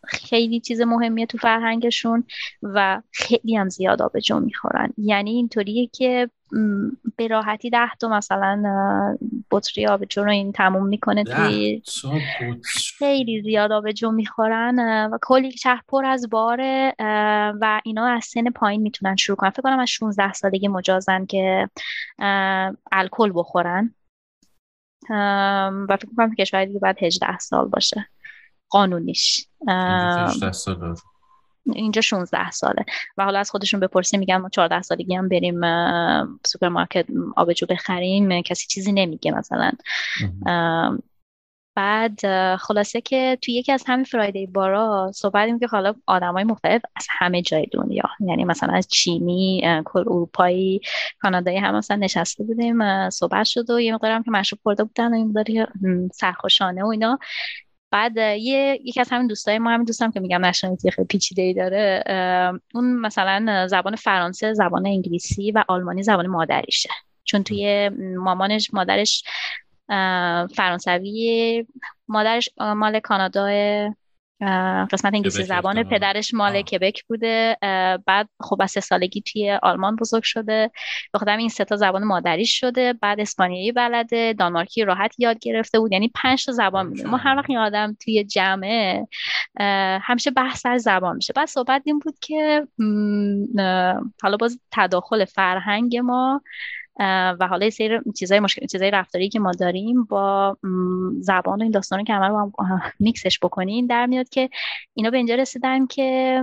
[0.05, 2.23] خیلی چیز مهمیه تو فرهنگشون
[2.63, 4.93] و خیلی هم زیاد آبجو می‌خورن.
[4.97, 6.29] یعنی اینطوریه که
[7.15, 8.63] به راحتی ده تا مثلا
[9.51, 11.81] بطری آبجو رو این تموم می‌کنه توی
[12.97, 14.79] خیلی زیاد آبجو می‌خورن
[15.13, 16.93] و کلی شهر پر از باره
[17.62, 19.49] و اینا از سن پایین می‌تونن شروع کنن.
[19.49, 21.69] فکر کنم از 16 سالگی مجازن که
[22.91, 23.95] الکل بخورن.
[25.10, 28.10] و فکر کنم کشور دیگه بعد 18 سال باشه.
[28.70, 29.48] قانونیش.
[31.74, 32.86] اینجا 16 ساله.
[33.18, 35.62] و حالا از خودشون بپرسیم میگن ما 14 سالگی هم بریم
[36.46, 39.72] سوپرمارکت آبجو بخریم کسی چیزی نمیگه مثلا.
[41.75, 42.19] بعد
[42.55, 47.07] خلاصه که توی یکی از همین Friday bar ا صحبت که حالا های مختلف از
[47.09, 50.81] همه جای دنیا یعنی مثلا از چینی کل اروپایی
[51.19, 55.17] کانادایی هم مثلا نشسته بودیم صحبت شد و یه مقدارم که مشروب خورده بودن و
[55.17, 55.65] یه مقداری
[56.13, 57.19] سرخوشانه و اینا.
[57.91, 61.53] بعد یه یکی از همین دوستای ما همین دوستم که میگم nationality خیلی پیچیده ای
[61.53, 62.03] داره
[62.73, 66.89] اون مثلا زبان فرانسه زبان انگلیسی و آلمانی زبان مادریشه.
[67.23, 69.23] چون توی مامانش مادرش
[70.56, 71.65] فرانسوی
[72.08, 73.50] مادرش مال کانادا
[74.91, 77.58] قسمت انگلیسی زبان پدرش مال کبک بوده.
[78.06, 80.72] بعد خب از سه سالگی توی آلمان بزرگ شده.
[81.13, 82.93] به خودم این سه تا زبان مادریش شده.
[82.93, 85.91] بعد اسپانیایی بلده دانمارکی راحت یاد گرفته بود.
[85.91, 89.08] یعنی پنج تا زبان میده ما هر وقت این آدم توی جمعه
[90.02, 91.34] همیشه بحث از زبان میشه.
[91.34, 92.67] بعد صحبت این بود که
[94.24, 96.41] حالا باز تداخل فرهنگ ما
[96.99, 100.58] و حالا سیر چیزای مشکل چیزای رفتاری که ما داریم با
[101.19, 102.51] زبان و این داستان که همه رو
[102.99, 104.49] میکسش بکنین در میاد که
[104.93, 106.41] اینا به اینجا رسیدن که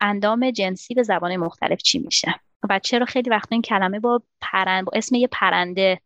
[0.00, 2.34] اندام جنسی به زبان مختلف چی میشه؟
[2.70, 6.00] و چرا خیلی وقتا این کلمه با پرند با اسم یه پرنده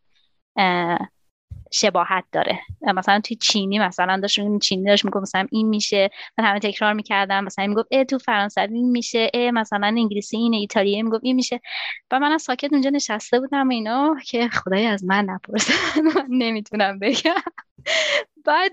[1.72, 2.58] شباهت داره.
[2.82, 6.10] مثلا توی چینی مثلا داشت چینی داشت می‌گفت مثلا این میشه.
[6.38, 7.44] من همه تکرار می‌کردم.
[7.44, 9.30] مثلا می‌گفت ای تو فرانسوی این میشه.
[9.34, 11.60] ای مثلا انگلیسی این ایتالیایی می‌گفت این میشه.
[12.10, 15.72] و من از ساکت اونجا نشسته بودم اینا که خدای از من نپرسه
[16.16, 17.34] من نمی‌تونم بگم.
[18.44, 18.72] بعد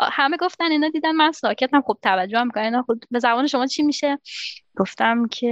[0.00, 1.80] همه گفتن اینا دیدن من ساکتم.
[1.80, 2.82] خب توجه هم می‌کنن.
[2.82, 4.18] خب به زبان شما چی میشه؟
[4.76, 5.50] گفتم که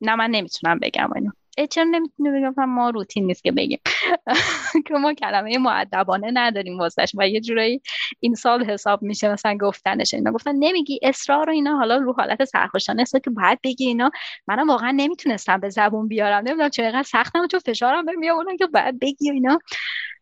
[0.00, 1.32] نه من نمی‌تونم بگم اینا.
[1.70, 3.78] چرا نمی‌تونه بگم ما روتین نیست که بگیم؟
[4.86, 7.80] که ما کلمه معدبانه نداریم واسش و یه جورایی
[8.20, 10.32] این سال حساب میشه مثلا گفتنش اینا.
[10.32, 14.10] گفتن نمیگی اصرار و اینا حالا رو حالت سرخوشانه است که باید بگی اینا.
[14.48, 16.44] منم واقعا نمی‌تونستم به زبون بیارم.
[16.44, 19.58] نمی‌دونم چرا اینقدر سختم چون فشارم بهم میآوردن که باید بگی اینا.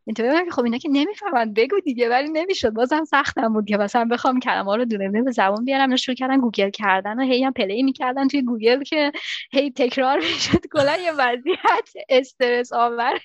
[0.07, 1.53] اینطوری که خب اینا که نمی‌فهمن.
[1.53, 2.71] بگو دیگه ولی نمی‌شد.
[2.71, 5.97] بازم سختم بود که مثلا بخوام کلمه رو دونه به زبون بیارم.
[5.97, 9.13] شروع کردن گوگل کردن و هی هم play می‌کردن توی گوگل که
[9.53, 10.67] هی تکرار می‌شد.
[10.73, 13.19] کلا یه وضعیت استرس آور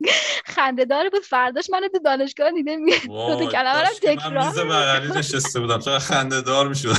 [0.54, 1.22] خنده داره بود.
[1.22, 2.92] فرداش من تو دانشگاه دیده می
[3.38, 5.78] دو کلمه رو تکرار من نشسته بودم.
[5.78, 6.94] چقدر خنده دار می‌شد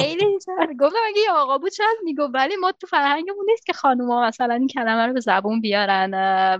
[0.00, 0.38] خیلی
[0.80, 4.54] گفتم اگه یه آقا بود شاید میگو ولی ما تو فرهنگمون نیست که خانوما مثلا
[4.54, 6.10] این کلمه رو به زبون بیارن.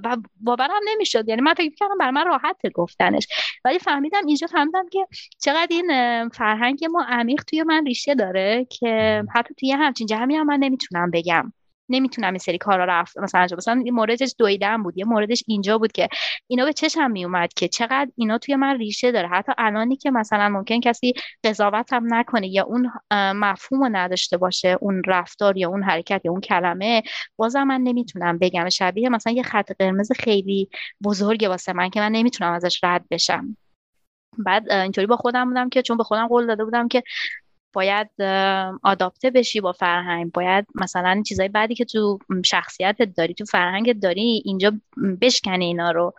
[0.04, 1.28] و باورم نمی‌شد.
[1.28, 3.26] یعنی من فکر کردم بر من راحت گفتنش.
[3.64, 5.06] ولی فهمیدم اینجا فهمیدم که
[5.38, 10.46] چقدر این فرهنگ ما عمیق توی من ریشه داره که حتی توی همچین جمعی هم
[10.46, 11.52] من نمی‌تونم بگم.
[11.88, 15.78] نمی‌تونم این سری کارا رفت مثلا انجام مثلا این موردش دویدن بود یه موردش اینجا
[15.78, 16.08] بود که
[16.46, 19.28] اینا به چشم میومد که چقدر اینا توی من ریشه داره.
[19.28, 21.12] حتی الانی که مثلا ممکن کسی
[21.44, 26.30] قضاوت هم نکنه یا اون مفهوم رو نداشته باشه اون رفتار یا اون حرکت یا
[26.30, 27.02] اون کلمه
[27.36, 28.68] بازم من نمی‌تونم بگم.
[28.68, 30.68] شبیه مثلا یه خط قرمز خیلی
[31.04, 33.56] بزرگه واسه من که من نمی‌تونم ازش رد بشم.
[34.38, 37.02] بعد اینطوری با خودم بودم که چون به خودم قول داده بودم که
[37.74, 38.08] باید
[38.82, 40.32] آداپته بشی با فرهنگ.
[40.32, 44.72] باید مثلا چیزای بعدی که تو شخصیتت داری تو فرهنگت داری اینجا
[45.20, 46.14] بشکنی اینا رو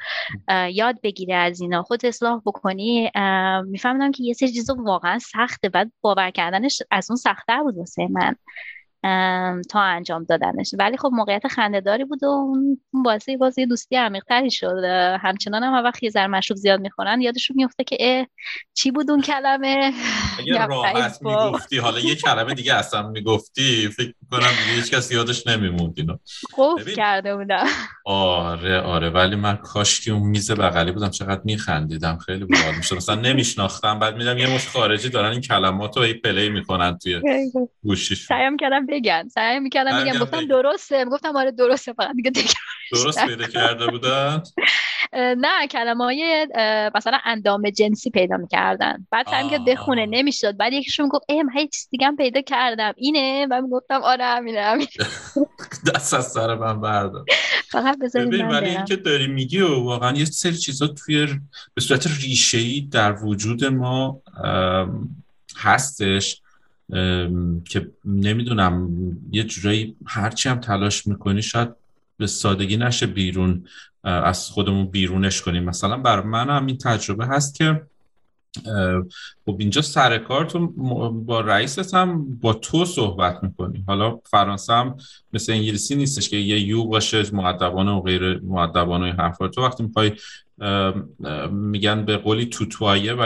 [0.71, 3.11] یاد بگیری از اینا خود اصلاح بکنی.
[3.65, 5.69] میفهمیدم که یه سری چیزا واقعا سخته.
[5.69, 8.35] بعد باور کردنش از اون سختتر بود واسه من.
[9.69, 10.75] تا انجام دادنش.
[10.79, 14.83] ولی خب موقعیت خندهداری بود و اون باعث بازی دوستی عمیقتری شد.
[15.21, 18.25] همچنان هم وقت یه ذره مشروب زیاد می‌خورن یادشون میفته که اه
[18.73, 19.93] چی بود اون کلمه؟
[20.39, 25.47] اگه راحت می‌گفتی حالا یه کلمه دیگه اصلا می‌گفتی فکر می‌کنم دیگه هیچ کس یادش
[25.47, 26.17] نمیموند اینو.
[26.95, 27.65] کرده بودم.
[28.05, 32.17] آره آره ولی من کاش که اون میز بغلی بودم چقدر میخندیدم.
[32.17, 32.95] خیلی باحال می‌شد.
[32.95, 33.99] مثلا نمیشناختم.
[33.99, 37.21] بعد میدم یه مش خارجی دارن این کلمات رو پلی می‌کنن توی
[37.83, 39.27] گوشیش سعیم کردم بگن.
[39.27, 40.19] سعی می‌کردم بگم.
[40.19, 41.05] گفتم درسته.
[41.05, 41.93] گفتم آره درسته.
[41.93, 42.31] فقط دیگه
[42.91, 44.43] درست پیدا کرده بودن؟
[45.13, 46.47] نه کلمه های
[46.95, 49.07] مثلا اندام جنسی پیدا می‌کردن.
[49.11, 50.05] بعد سعی که بخونه.
[50.05, 50.57] نمی‌شد.
[50.57, 52.93] بعد یکیشون گفت ام هیچ چیز دیگه هم پیدا کردم.
[52.97, 54.89] اینه؟ و گفتم آره همینه همینه.
[55.95, 57.25] دست از سر من بردار.
[57.71, 61.27] فقط بذارید ولی این که داری میگی و واقعا یه سری چیزا توی
[61.73, 64.21] به صورت ریشه در وجود ما
[65.57, 66.41] هستش.
[67.65, 68.89] که نمی‌دونم
[69.31, 71.69] یه جورایی هرچی هم تلاش می‌کنی شاید
[72.17, 73.65] به سادگی نشه بیرون
[74.03, 75.63] از خودمون بیرونش کنیم.
[75.63, 77.81] مثلا بر من هم این تجربه هست که
[79.45, 80.67] خب اینجا سر کار تو
[81.11, 83.83] با رئیست هم با تو صحبت می‌کنی.
[83.87, 84.97] حالا فرانسه هم
[85.33, 89.47] مثل انگلیسی نیستش که یه یو باشه معدبانه و غیر معدبانه حرفا.
[89.47, 90.11] تو وقتی می‌خوای
[91.51, 93.23] میگن به قولی توتوایه و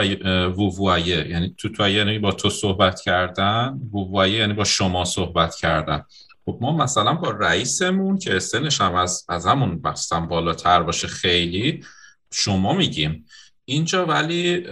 [0.48, 1.28] وووایه.
[1.28, 6.04] یعنی توتوایه یعنی با تو صحبت کردن وووایه یعنی با شما صحبت کردن.
[6.44, 11.84] خب ما مثلا با رئیسمون که سنش هم از, از همون بستن بالاتر باشه خیلی
[12.32, 13.26] شما میگیم.
[13.64, 14.66] اینجا ولی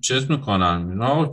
[0.00, 1.30] چیز می‌کنن اینا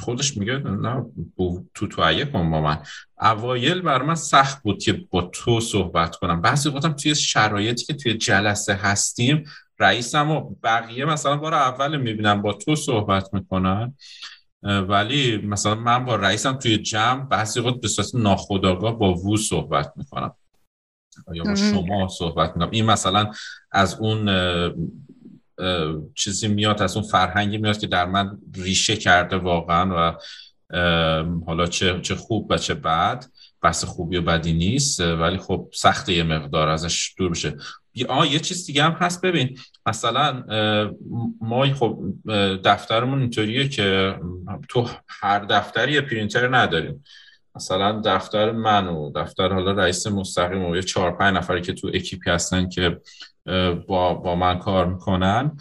[0.00, 1.04] خودش میگه نه
[1.36, 1.86] تو تو
[2.32, 2.78] کن با من.
[3.20, 6.40] اوایل بر من سخت بود که با تو صحبت کنم.
[6.40, 9.44] بعضی وقتم توی شرایطی که توی جلسه هستیم
[9.78, 13.94] رئیسم و بقیه مثلا بار اول می‌بینم با تو صحبت می‌کنن
[14.62, 19.92] ولی مثلا من با رئیسم توی جمع بعضی وقت به صورت ناخودآگاه با وو صحبت
[19.96, 20.34] می‌کنم.
[21.32, 22.70] یا با شما صحبت می‌کنم.
[22.70, 23.30] این مثلا
[23.72, 24.30] از اون
[26.14, 30.18] چیزی میاد از اون فرهنگی میاد که در من ریشه کرده واقعا و
[31.46, 33.24] حالا چه, چه خوب و چه بد.
[33.62, 37.56] بحث خوبی و بدی نیست ولی خب سخت یه مقدار ازش دور بشه.
[38.08, 39.22] آه یه چیز دیگه هم هست.
[39.22, 40.44] ببین مثلا
[41.40, 41.98] ما خب
[42.64, 44.16] دفترمون اینطوریه که
[44.68, 47.04] تو هر دفتری یه پرینتر نداریم.
[47.54, 51.90] مثلا دفتر من و دفتر حالا رئیس مستقیم و یه چهار پنج نفری که تو
[51.94, 53.00] اکیپی هستن که
[53.86, 55.56] با, با من کار می‌کنن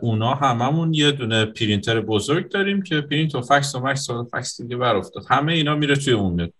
[0.00, 4.60] اونا هممون یه دونه پرینتر بزرگ داریم که پرینت و فکس و مکس و فکس
[4.60, 6.52] دیگه بر افتاد همه اینا میره توی اون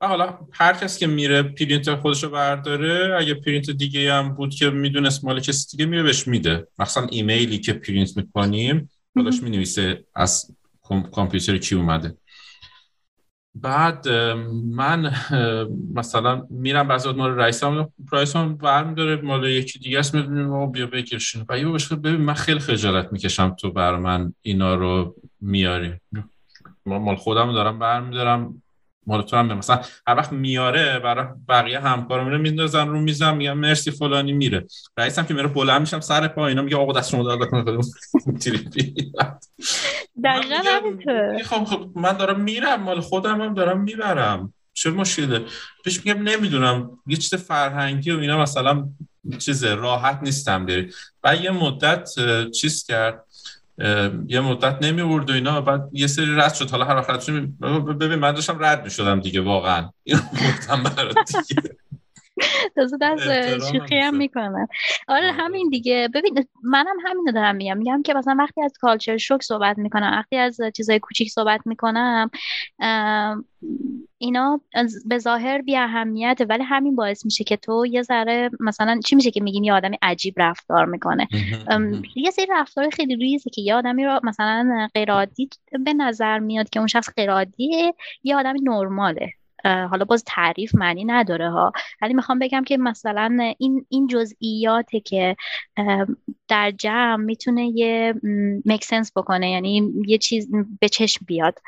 [0.00, 4.70] و حالا هر کس که میره پرینتر خودشو برداره اگه پرینت دیگه هم بود که
[4.70, 6.68] می‌دونست مال کسی دیگه میره بهش میده.
[6.78, 10.56] مثلا ایمیلی که پرینت می‌کنیم خودش می‌نویسه از
[11.10, 12.16] کامپیوتر کی اومده.
[13.54, 14.08] بعد
[14.74, 15.14] من
[15.94, 20.86] مثلا میرم بعضی مال رئیس هم پرایس هم برمیداره مال یکی دیگه است می‌دونیم بیا
[20.86, 21.44] بکشین.
[21.48, 25.92] و یه ببین من خیلی خجالت می‌کشم تو بر من اینا رو میاری.
[26.86, 28.62] مال خودم دارم برمیدارم.
[29.10, 33.58] مال تو هم مثلا هر وقت میاره برای بقیه همکارا میره میندازن رو میزم میگم
[33.58, 34.66] مرسی فلانی میره.
[34.96, 37.80] رئیسم که میره بلند میشم سر پا اینا میگه آقا دست شما درد کنه دقیقاً
[41.44, 44.54] خب خب من دارم میرم مال خودم هم دارم می‌برم.
[44.72, 45.44] چه مشکله؟
[45.84, 46.90] پیش میگم نمی‌دونم.
[47.06, 48.88] یه چیز فرهنگی و اینا مثلا
[49.38, 50.66] چیز راحت نیستم.
[50.66, 50.92] بری.
[51.24, 52.08] و یه مدت
[52.50, 53.24] چیز کرد.
[54.28, 56.70] یه مدت نمیورد و اینا بعد یه سری رد شد.
[56.70, 57.30] حالا هر وقت
[58.00, 59.90] ببین من داشتم رد می‌شدم دیگه واقعا.
[60.04, 61.16] اینو گفتم برات
[61.48, 61.76] دیگه.
[62.76, 64.68] تازه دست شوخی هم می‌کنم.
[65.08, 65.32] آره, آره.
[65.32, 66.08] همین دیگه.
[66.14, 67.78] ببین منم همینو دارم میگم.
[67.78, 72.30] میگم که مثلا وقتی از کالچر شوک صحبت می‌کنم وقتی از چیزای کوچیک صحبت می‌کنم
[74.18, 74.60] اینا
[75.06, 79.30] به ظاهر بی اهمیت ولی همین باعث میشه که تو یه ذره مثلا چی میشه
[79.30, 81.28] که میگیم یه آدمی عجیب رفتار می‌کنه؟
[82.16, 85.48] یه سری رفتار خیلی ریزه که یه آدمی رو مثلا غیرعادی
[85.84, 89.32] به نظر میاد که اون شخص غیرعادیه یه آدمی نرماله.
[89.64, 91.72] حالا باز تعریف معنی نداره ها.
[92.02, 95.36] ولی می‌خوام بگم که مثلا این این جزئیاته که
[96.48, 98.14] در جمع می‌تونه یه
[98.66, 100.48] مکسنس بکنه یعنی یه چیز
[100.80, 101.58] به چشم بیاد.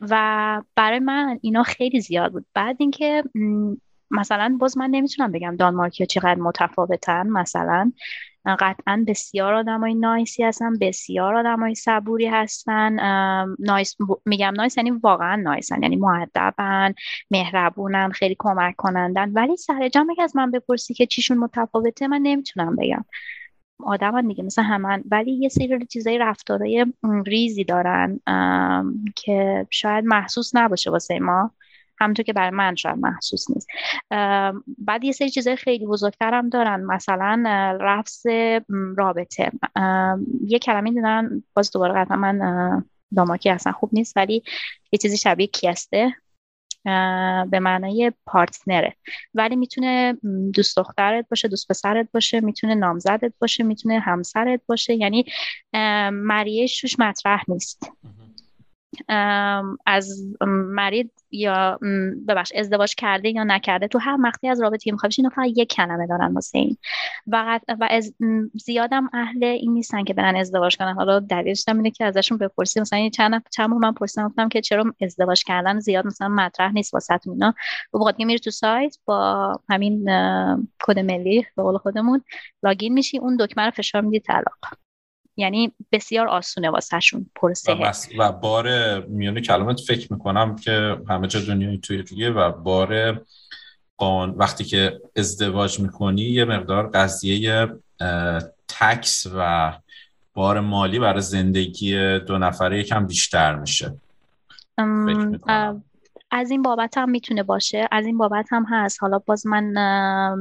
[0.00, 2.46] و برای من اینا خیلی زیاد بود.
[2.54, 3.24] بعد اینکه
[4.10, 7.92] مثلا باز من نمی‌تونم بگم دانمارکی چقدر متفاوتن مثلا
[8.46, 12.96] قطعا بسیار آدمای نایسی هستن بسیار آدمای صبوری هستن
[13.58, 16.94] نایس میگم نایس یعنی واقعا نایسن یعنی معدبن
[17.30, 19.32] مهربونن خیلی کمک کنندن.
[19.32, 23.04] ولی سر جمع از من بپرسی که چیشون متفاوته من نمی‌تونم بگم.
[23.78, 25.02] آدم دیگه مثل همن.
[25.10, 26.86] ولی یه سری چیزای رفتارای
[27.26, 28.20] ریزی دارن
[29.16, 31.50] که شاید محسوس نباشه واسه ما.
[32.00, 33.68] همونطور که برای من شاید محسوس نیست.
[34.78, 36.84] بعد یه سری چیزای خیلی بزرگتر هم دارن.
[36.84, 37.42] مثلا
[37.80, 38.26] رفض
[38.96, 39.50] رابطه.
[40.46, 42.84] یه کلمه دارن باز دوباره قطعا من
[43.16, 44.42] داماکی اصلا خوب نیست ولی
[44.92, 46.14] یه چیزی شبیه کیسته
[47.50, 48.96] به معنای پارتنره.
[49.34, 50.18] ولی می‌تونه
[50.54, 54.94] دوست دخترت باشه دوست پسرت باشه می‌تونه نامزدت باشه می‌تونه همسرت باشه.
[54.94, 55.24] یعنی
[56.12, 57.92] مریش توش مطرح نیست.
[59.86, 61.78] از مرید یا
[62.28, 63.88] ببخش ازدواج کرده یا نکرده.
[63.88, 66.76] تو هر مقطعی از رابطه می‌خواد اینا فقط یک کلمه دارن واسه این.
[67.26, 68.14] و, و از
[68.54, 70.94] زیادم اهل این نیستن که برن ازدواج کنن.
[70.94, 75.44] حالا دلیلش اینه که ازشون بپرسی مثلا چند چند من پرسیدم گفتم که چرا ازدواج
[75.44, 77.54] کردن زیاد مثلا مطرح نیست واسه اینا.
[77.92, 80.04] وقتی میری تو سایت با همین
[80.82, 82.24] کد ملی به قول خودمون
[82.62, 83.18] لاگین میشی.
[83.18, 84.58] اون دکمه رو فشار میدی طلاق.
[85.36, 91.40] یعنی بسیار آسونه واسهشون پرسه و, و بار میونه کلمات فکر می‌کنم که همه جا
[91.40, 93.20] دنیای توی و بار
[93.96, 97.68] قان وقتی که ازدواج می‌کنی یه مقدار قضیه
[98.68, 99.72] تکس و
[100.34, 103.94] بار مالی برای زندگی دو نفره یکم بیشتر میشه.
[106.30, 107.88] از این بابت هم می‌تونه باشه.
[107.92, 109.02] از این بابت هم هست.
[109.02, 109.64] حالا باز من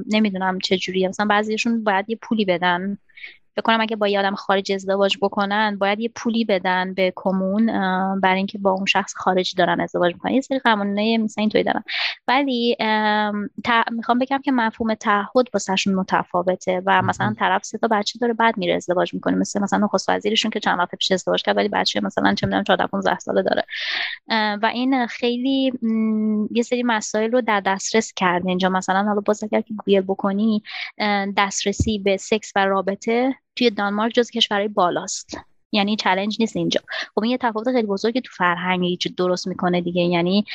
[0.08, 1.08] نمی‌دونم چه جوریه.
[1.08, 2.98] مثلا بعضیشون باید یه پولی بدن.
[3.56, 7.66] فکر کنم اگه با یه آدم خارج ازدواج بکنن باید یه پولی بدن به کمون
[8.20, 10.32] برای اینکه با اون شخص خارجی دارن ازدواج می‌کنن.
[10.32, 11.84] یه سری قوانینای مثلا اینطوری دارن.
[12.28, 12.76] ولی
[13.92, 18.58] می‌خوام بگم که مفهوم تعهد واسهشون متفاوته و مثلا طرف سه تا بچه داره بعد
[18.58, 19.36] میره ازدواج می‌کنه.
[19.36, 22.64] مثل مثلا نخست وزیرشون که چند وقت پیش ازدواج کرد ولی بچه مثلا چه می‌دونم
[22.64, 23.64] 14 15 ساله داره.
[24.62, 25.74] و این خیلی
[26.52, 30.64] یه سری مسائل رو در دسترس کرده اینجا مثلا حالا باز اگر که گوگل بکنی
[31.38, 35.38] دسترسی به سکس و رابطه توی دانمارک جز کشورهای بالاست.
[35.76, 36.82] یعنی challenge نیست اینجا.
[37.16, 40.02] خب این یه تفاوت خیلی بزرگی تو فرهنگی درست می‌کنه دیگه.
[40.02, 40.46] یعنی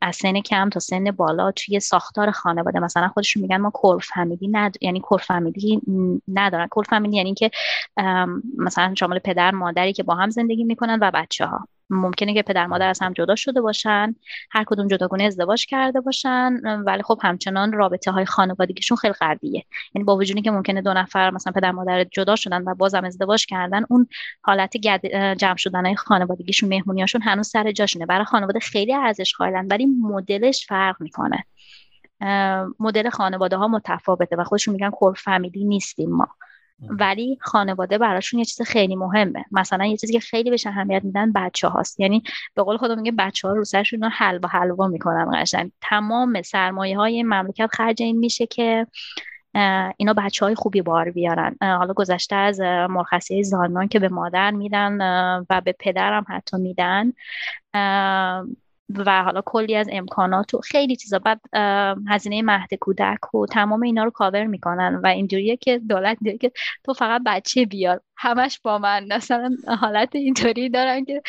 [0.00, 2.80] از سن کم تا سن بالا توی ساختار خانواده.
[2.80, 4.76] مثلا خودشون میگن ما core family ند...
[4.80, 5.80] یعنی core family
[6.28, 6.66] ندارن.
[6.66, 7.50] core family یعنی که
[8.58, 12.66] مثلا شامل پدر مادری که با هم زندگی می‌کنن و بچه ها ممکنه که پدر
[12.66, 14.14] مادر از هم جدا شده باشن
[14.50, 16.52] هر کدوم جداگونه ازدواج کرده باشن
[16.86, 21.30] ولی خب همچنان رابطه های خانوادگیشون خیلی قویه یعنی با وجودی که ممکنه دو نفر
[21.30, 24.08] مثلا پدر مادر جدا شدن و بازم ازدواج کردن اون
[24.42, 24.76] حالت
[25.36, 28.06] جمع شدن های خانوادگیشون مهمونیاشون هنوز سر جاشونه.
[28.06, 31.44] برای خانواده خیلی ارزش قائلن ولی مدلش فرق می‌کنه.
[32.80, 36.28] مدل خانواده ها متفاوته و خودشون میگن کور فامیلی نیستیم ما.
[36.80, 39.44] ولی خانواده براشون یه چیز خیلی مهمه.
[39.50, 42.22] مثلا یه چیزی که خیلی بهش اهمیت میدن بچه هاست یعنی
[42.54, 45.72] به قول خودم میگه بچه ها رو سرشون حلوا حلوا می‌کنن قشنگ.
[45.80, 48.86] تمام سرمایه های مملکت خرج این میشه که
[49.96, 51.56] اینا بچه های خوبی بار بیارن.
[51.60, 52.60] حالا گذشته از
[52.90, 54.98] مرخصی زانمان که به مادر میدن
[55.50, 57.12] و به پدرم حتی میدن.
[58.94, 61.18] و حالا کلی از امکانات و خیلی چیزا.
[61.18, 61.40] بعد
[62.08, 66.52] هزینه مهد کودک و تمام اینا رو کاور می‌کنن و اینجوریه که دولت دیگه که
[66.84, 68.00] تو فقط بچه بیار.
[68.18, 69.06] همش با من.
[69.12, 71.22] مثلا حالت اینطوری دارن که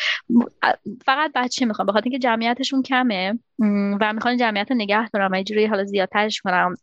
[1.06, 1.86] فقط بچه می‌خوان.
[1.86, 3.38] بخاطر اینکه جمعیتشون کمه
[4.00, 6.74] و می‌خوان جمعیت رو نگه دارم اینجوری حالا زیادترش کنم.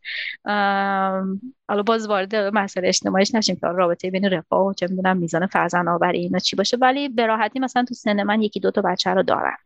[1.68, 5.88] حالا باز وارد مسئله اجتماعیش نشیم که رابطه بین رفاه و چه می‌دونم میزان فرزند
[5.88, 6.78] آوری اینا چی باشه.
[6.78, 9.58] ولی به راحتی مثلا تو سن من یکی دو تا بچه رو دارم.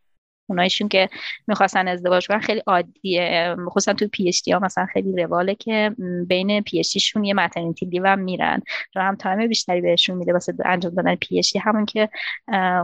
[0.50, 1.08] اونایشون که
[1.46, 3.56] می‌خواستن ازدواج کنن خیلی عادیه.
[3.68, 5.94] خصوصا تو پی ها مثلا خیلی رواله که
[6.26, 8.62] بین پی شون یه مترنیتی لیو هم میرن.
[8.94, 12.08] رو هم تایم بیشتری بهشون میده واسه انجام دادن پی همون که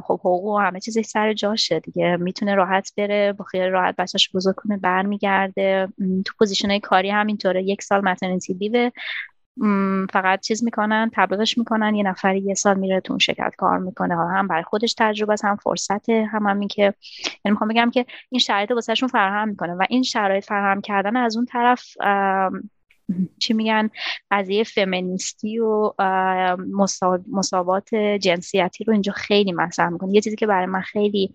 [0.04, 2.16] خب حقوق و همه چیزش سر جاشه دیگه.
[2.16, 5.88] می‌تونه راحت بره با خیلی راحت بچه‌ش بزرگ کنه برمیگرده.
[5.98, 7.62] تو پوزیشن های کاری همینطوره.
[7.64, 8.90] یک سال مترنیتی لیو
[10.12, 14.16] فقط چیز می‌کنن تبلیغش می‌کنن یه نفری یه سال میره تو اون شرکت کار می‌کنه
[14.16, 16.94] حالا هم برای خودش تجربه است هم فرصت هم همین که یعنی
[17.50, 21.46] می‌خوام بگم که این شرایط واسهشون فراهم می‌کنه و این شرایط فراهم کردن از اون
[21.46, 21.84] طرف
[23.38, 23.90] چی میگن
[24.30, 25.92] قضیه فمینیستی و
[27.32, 30.14] مساوات جنسیتی رو اینجا خیلی مطرح می‌کنه.
[30.14, 31.34] یه چیزی که برای من خیلی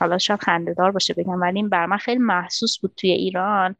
[0.00, 3.76] حالا شاید خندهدار باشه بگم ولی این برای من خیلی محسوس بود توی ایران.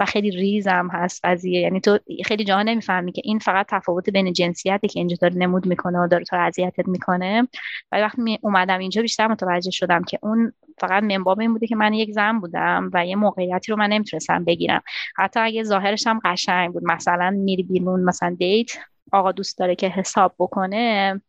[0.00, 1.60] و خیلی ریزم هست قضیه.
[1.60, 5.66] یعنی تو خیلی جاها نمی‌فهمی که این فقط تفاوت بین جنسیتی که اینجا داره نمود
[5.66, 7.48] می‌کنه و داره تو اذیتت می‌کنه.
[7.92, 11.94] و وقتی اومدم اینجا بیشتر متوجه شدم که اون فقط منباب این بوده که من
[11.94, 14.82] یک زن بودم و یه موقعیتی رو من نمی‌تونستم بگیرم.
[15.16, 16.84] حتی اگه ظاهرش هم قشنگ بود.
[16.84, 18.70] مثلا میری بیرون مثلا دیت
[19.12, 21.20] آقا دوست داره که حساب بکنه.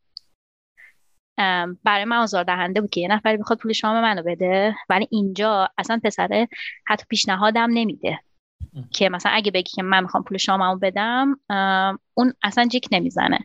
[1.83, 4.75] برای من آزار دهنده بود که یه نفری بخواد پول شام منو بده.
[4.89, 6.47] ولی اینجا اصلا پسره
[6.87, 8.19] حتی پیشنهادم نمیده.
[8.91, 11.39] که مثلا اگه بگی که من می‌خوام پول شاممو بدم
[12.13, 13.39] اون اصلا جیک نمی‌زنه.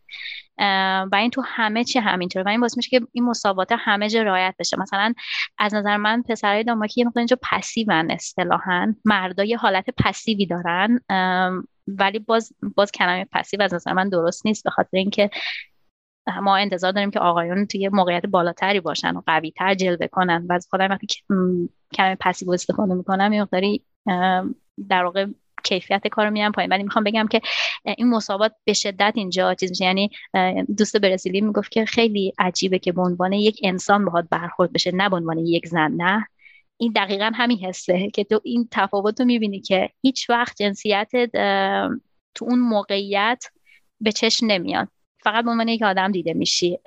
[1.12, 2.45] و این تو همه چی همینطوره.
[2.45, 4.81] و این باعث میشه که این مساوات همه جا رعایت بشه.
[4.81, 5.14] مثلا
[5.59, 8.95] از نظر من پسرای داماکی یه اینجا پسیون اصطلاحا.
[9.05, 11.01] مردا یه حالت پسیوی دارن
[11.89, 14.64] ولی باز باز کلمه پسیو از نظر من درست نیست.
[14.64, 15.31] به خاطر اینکه
[16.43, 20.47] ما انتظار داریم که آقایون توی موقعیت بالاتری باشن و قوی تر جلوه کنن.
[20.49, 21.07] و از خودم وقتی
[21.95, 23.85] کلمه پسیو استفاده می‌کنم یه مقداری
[24.89, 25.27] در واقع
[25.64, 26.72] کیفیت کار میرم پایین.
[26.72, 27.41] ولی می‌خوام بگم که
[27.85, 29.85] این مسابقات به شدت اینجا چیز میشه.
[29.85, 30.11] یعنی
[30.77, 35.09] دوست برزیلی می‌گفت که خیلی عجیبه که به عنوان یک انسان باهات برخورد بشه نه
[35.09, 36.27] به عنوان یک زن نه.
[36.77, 41.11] این دقیقا همین حسه که تو این تفاوت رو می‌بینی که هیچ وقت جنسیت
[42.35, 43.45] تو اون موقعیت
[44.01, 44.89] به چشم نمیاد.
[45.22, 46.79] فقط به عنوان یک آدم دیده میشی.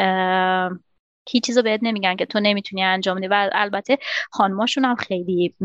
[1.29, 3.27] هیچ چیز رو بهت نمیگن که تو نمی‌تونی انجام بدی.
[3.27, 3.97] و البته
[4.31, 5.55] خانماشون هم خیلی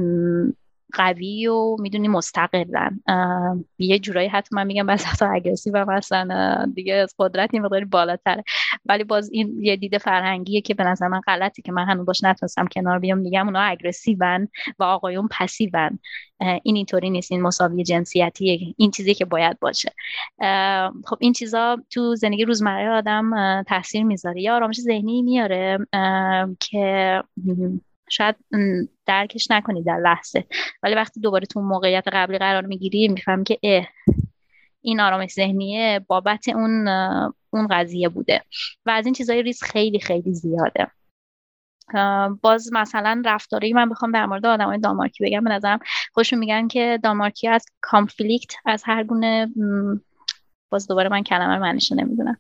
[0.93, 3.01] قوی و می‌دونی مستقلن.
[3.79, 7.85] یه جورایی حتی من میگم بس حتی اگرسیو هم هستن دیگه از قدرت این مقداری
[7.85, 8.45] بالاتره.
[8.85, 12.25] ولی باز این یه دید فرهنگیه که به نظر من غلطی که من هنوز باش
[12.25, 13.19] نتونستم کنار بیام.
[13.19, 15.99] میگم اونا اگرسیون و آقایون پسیون.
[16.63, 17.33] این اینطوری نیست.
[17.33, 19.93] این مساوی جنسیتی این چیزی که باید باشه.
[21.05, 24.43] خب این چیزا تو زندگی روزمره آدم تاثیر می‌ذاره.
[24.43, 25.79] یا آرامش ذهنی میاره
[26.61, 27.23] که
[28.11, 28.37] شاید
[29.07, 30.45] درکش نکنی در لحظه.
[30.83, 33.89] ولی وقتی دوباره تو موقعیت قبلی قرار می‌گیری میفهم که اه
[34.81, 36.89] این آرامش ذهنیه بابت اون
[37.51, 38.43] اون قضیه بوده.
[38.87, 40.87] و از این چیزای ریز خیلی خیلی زیاده.
[42.43, 45.45] باز مثلا رفتاری من بخوام در مورد آدمای دانمارکی بگم.
[45.45, 45.79] به نظرم
[46.13, 49.49] خودشون میگن که دانمارکی از کانفلیکت از هر گونه
[50.71, 52.37] باز دوباره من کلمه معنیش نمی‌دونم.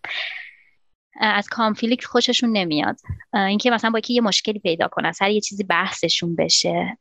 [1.20, 2.96] از کانفلیکت خوششون نمیاد.
[3.34, 6.98] اینکه مثلا با یه مشکلی پیدا کنن سر یه چیزی بحثشون بشه.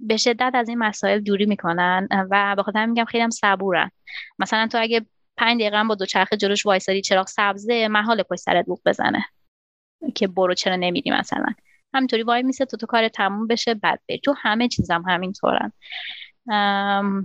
[0.00, 3.90] به شدت از این مسائل دوری می‌کنن و به خاطر میگم خیلی هم صبورن.
[4.38, 8.66] مثلا تو اگه پنج دقیقه با دو چرخ جلوش وایسادی چراغ سبزه محال پشت سرت
[8.66, 9.24] بوق بزنه.
[10.14, 11.46] که برو چرا نمیری مثلا.
[11.94, 14.18] همینطوری وای میسه تو تو کار تموم بشه بعد بری.
[14.18, 15.72] تو همه چیزم هم همینطورن.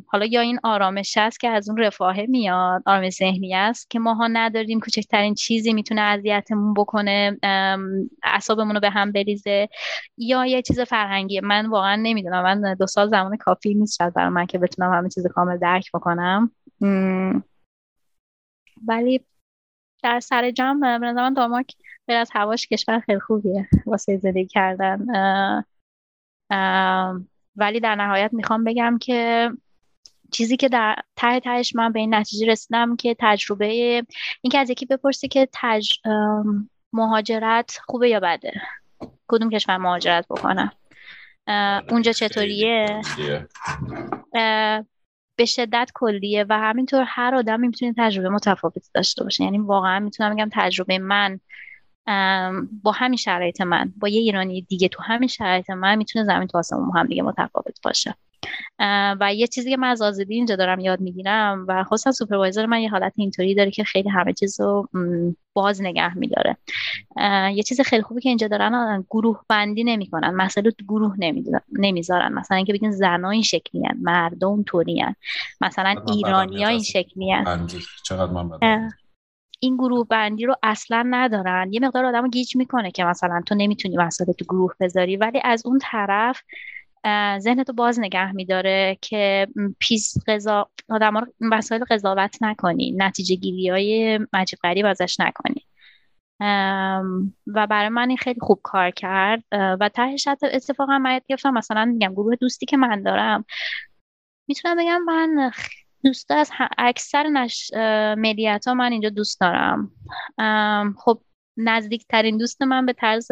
[0.07, 4.27] حالا یا این آرامش هست که از اون رفاهه میاد آرامش ذهنی است که ماها
[4.27, 7.37] نداریم کوچکترین چیزی می‌تونه اذیتمون بکنه
[8.23, 9.69] اعصابمون رو به هم بریزه
[10.17, 11.39] یا یه چیز فرهنگی.
[11.39, 12.43] من واقعا نمی‌دونم.
[12.43, 16.51] من دو سال زمان کافی نیست برای من که بتونم همه چیز کامل درک بکنم.
[18.87, 19.25] ولی
[20.03, 21.75] در سر جمع به نظر من دانمارک
[22.07, 25.05] غیر از هواش کشور خیلی خوبیه واسه زندگی کردن.
[27.55, 29.51] ولی در نهایت می‌خوام بگم که
[30.31, 33.67] چیزی که در ته تهش من به این نتیجه رسیدم که تجربه
[34.41, 35.91] اینکه از یکی بپرسی که تج...
[36.93, 38.61] مهاجرت خوبه یا بده؟
[39.27, 40.71] کدوم کشور مهاجرت بکنم
[41.89, 43.01] اونجا چطوریه؟
[45.35, 49.43] به شدت کلیه و همینطور هر آدمی می‌تونه تجربه متفاوتی داشته باشه.
[49.43, 51.39] یعنی واقعا می‌تونم بگم تجربه من
[52.83, 56.57] با همین شرایط من با یه ایرانی دیگه تو همین شرایط من می‌تونه زمین تو
[56.57, 58.15] آسمون هم دیگه متفاوت باشه.
[59.19, 62.81] و یه چیزی که من از آزادی اینجا دارم یاد می‌گیرم و خصوصا سوپروایزر من
[62.81, 64.89] یه حالت اینطوری داره که خیلی همه چیز رو
[65.53, 66.57] باز نگه میداره.
[67.53, 71.15] یه چیز خیلی خوبی که اینجا دارن گروه بندی نمی‌کنن مسئله گروه
[71.71, 72.33] نمی‌ذارن.
[72.33, 73.97] مثلا اینکه بگین زنا این شکلی هن.
[74.01, 75.05] مردم طوری
[75.61, 77.67] مثلا ایرانی ها این شکلی هن.
[78.03, 78.49] چقدر من
[79.63, 81.73] این گروه بندی رو اصلا ندارن.
[81.73, 85.17] یه مقدار آدم گیج می‌کنه که مثلا تو نمی‌تونی مسائل تو گروه بذاری.
[85.17, 86.41] ولی از اون طرف
[87.39, 89.47] ذهنتو باز نگه میداره که
[89.79, 92.91] پیس قضا آدم رو مسائل قضاوت نکنی.
[92.97, 95.65] نتیجه گیری های مجیب غریب ازش نکنی.
[97.47, 99.43] و برای من این خیلی خوب کار کرد.
[99.51, 103.45] و تهش حتی اتفاقا من گفتم مثلا میگم گروه دوستی که من دارم.
[104.47, 105.51] می‌تونم بگم من
[106.03, 107.71] دوست از اکثر نش
[108.17, 109.91] ملیت ها من اینجا دوست دارم.
[110.97, 111.21] خب
[111.57, 113.27] نزدیکترین دوست من به طرز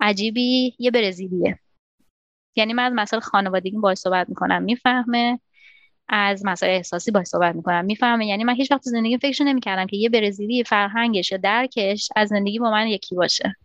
[0.00, 1.58] عجیبی یه برزیلیه.
[2.56, 5.40] یعنی من از مسائل خانوادگی باش صحبت می‌کنم می‌فهمه.
[6.08, 8.26] از مسائل احساسی باش صحبت می‌کنم می‌فهمه.
[8.26, 12.70] یعنی من هیچ وقت زندگی فکرشو نمی‌کردم که یه برزیلی فرهنگش درکش از زندگی با
[12.70, 13.56] من یکی باشه.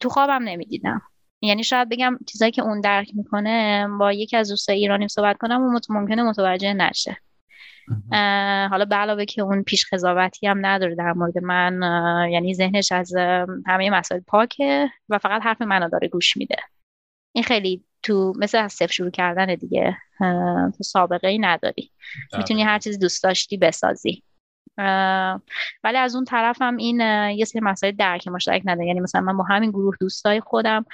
[0.00, 1.02] تو خوابم نمی‌دیدم.
[1.42, 5.62] یعنی شاید بگم چیزایی که اون درک می‌کنه با یکی از دوستای ایرانی صحبت کنم
[5.62, 7.16] و ممکنه متوجه نشه.
[8.70, 11.80] حالا به علاوه که اون پیش قضاوتی هم نداره در مورد من
[12.30, 13.16] یعنی ذهنش از
[13.66, 16.56] همه مسائل پاکه و فقط حرف منو داره گوش میده.
[17.32, 19.96] این خیلی تو مثل از صفر شروع کردن دیگه.
[20.76, 21.90] تو سابقه ای نداری
[22.38, 24.22] می‌تونی هر چیزی دوست داشتی بسازی.
[25.84, 27.00] ولی از اون طرف هم این
[27.30, 28.86] یه سری مسائل درک مشترک نداره.
[28.86, 30.84] یعنی مثلا من با همین گروه دوستای خودم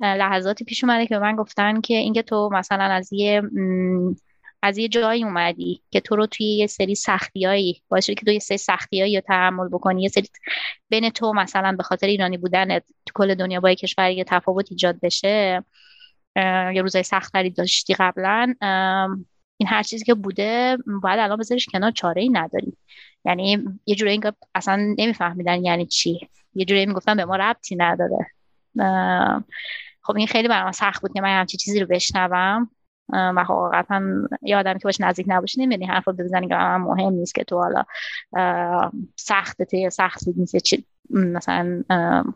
[0.00, 3.42] لحظاتی پیش اومده که به من گفتن که اینکه تو مثلا از یه
[4.62, 8.38] از یه جایی اومدی که تو رو توی یه سری سختیایی باعث که تو یه
[8.38, 10.02] سری سختیایی رو تحمل بکنی.
[10.02, 10.28] یه سری
[10.88, 15.00] بین تو مثلا به خاطر ایرانی بودن تو کل دنیا با کشور یه تفاوت ایجاد
[15.00, 15.64] بشه.
[16.74, 18.54] یه روزای سختری داشتی قبلا.
[19.64, 22.76] این هر چیزی که بوده باید الان بذاریش کنار چاره ای نداری.
[23.24, 26.28] یعنی یه جوری اینکه اصلا نمیفهمیدن یعنی چی.
[26.54, 28.26] یه جوری می‌گفتن به ما ربطی نداره.
[30.02, 32.70] خب این خیلی برام سخت بود که من همچی چیزی رو بشنوم.
[33.08, 34.02] و حقیقتا
[34.42, 37.44] یه آدمی که باش نزدیک نباشی نمی‌دونی حرف رو بزنی که من مهم نیست که
[37.44, 37.84] تو حالا
[39.16, 40.56] سخته یا سخت نیست.
[40.56, 41.82] چی مثلا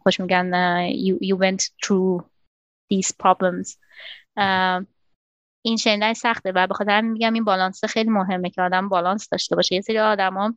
[0.03, 0.51] خوش میگن
[0.91, 2.25] you, you went through
[2.93, 3.77] these problems.
[5.63, 9.57] این شنیدن سخته و به خاطر میگم این بالانس خیلی مهمه که آدم بالانس داشته
[9.57, 9.75] باشه.
[9.75, 10.55] یه سری آدما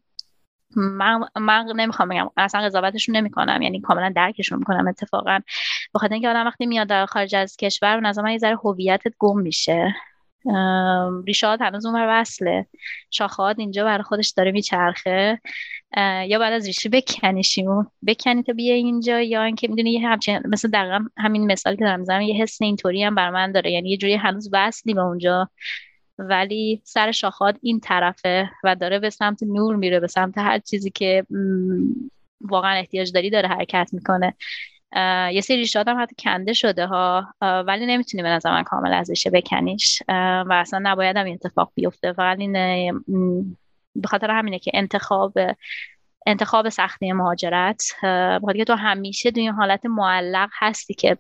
[0.76, 5.40] من من نمی‌خوام بگم اصلا قضاوتشون نمی‌کنم یعنی کاملا درکشون می‌کنم اتفاقا.
[5.94, 9.40] بخاطر اینکه آدم وقتی میاد در خارج از کشور نظر من یه ذره هویتت گم
[9.40, 9.96] میشه.
[11.28, 12.66] ریشاد هنوز اون وصله.
[13.10, 15.42] شاخات اینجا برای خودش داره میچرخه.
[16.28, 20.70] یا بعد از ریشه بکنیشیمون بکنی تا بیای اینجا یا اینکه می‌دونی یه همچین مثل
[20.70, 23.72] دقیقا همین مثال که دارم می‌زنم یه حس اینطوری هم بر من داره.
[23.72, 25.50] یعنی یه جوری هنوز وصلی به اونجا
[26.20, 30.90] ولی سر شاخات این طرفه و داره به سمت نور میره به سمت هر چیزی
[30.90, 31.26] که
[32.42, 34.34] واقعا احتیاج داری داره حرکت می‌کنه.
[35.34, 37.34] یه سری ریشات هم حتی کنده شده ها.
[37.42, 40.04] ولی نمی‌تونی به نظر من کامل از ریشه بکنیش
[40.48, 42.14] و اصلا نباید هم اتفاق بیفته.
[42.20, 42.54] این
[43.96, 45.34] به خاطر همینه که انتخاب
[46.26, 47.84] انتخاب سختی مهاجرت
[48.42, 51.18] بخاطر که تو همیشه توی این حالت معلق هستی که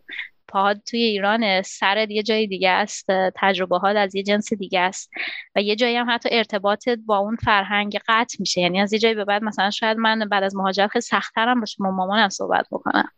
[0.47, 3.05] پاهات توی ایران سر یه جای دیگه است
[3.35, 5.11] تجربه ها از یه جنس دیگه است.
[5.55, 8.61] و یه جایی هم حتی ارتباطت با اون فرهنگ قطع میشه.
[8.61, 11.75] یعنی از یه جایی به بعد مثلا شاید من بعد از مهاجرت خیلی سختترم باشه
[11.79, 13.09] با مامانم صحبت بکنم.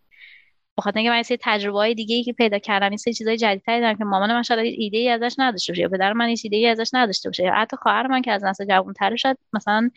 [0.77, 3.81] بخاطر اینکه من یه تجربه های دیگه ای که پیدا کردم این سری چیزای جدیدتری
[3.81, 6.67] دارم که مامان من ایده ای ازش نداشته باشه یا پدر من هیچ ایده ای
[6.67, 9.89] ازش نداشته باشه یا حتی خواهر من که از نسل جوان‌تر شاید مثلا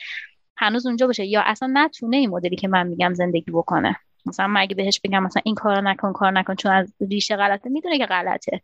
[0.56, 3.96] هنوز اونجا باشه یا اصلا نتونه این مدلی که من میگم زندگی بکنه.
[4.26, 7.98] مثلا مگه بهش بگم مثلا این کارو نکن کار نکن چون از ریشه غلطه می‌دونه
[7.98, 8.62] که غلطه.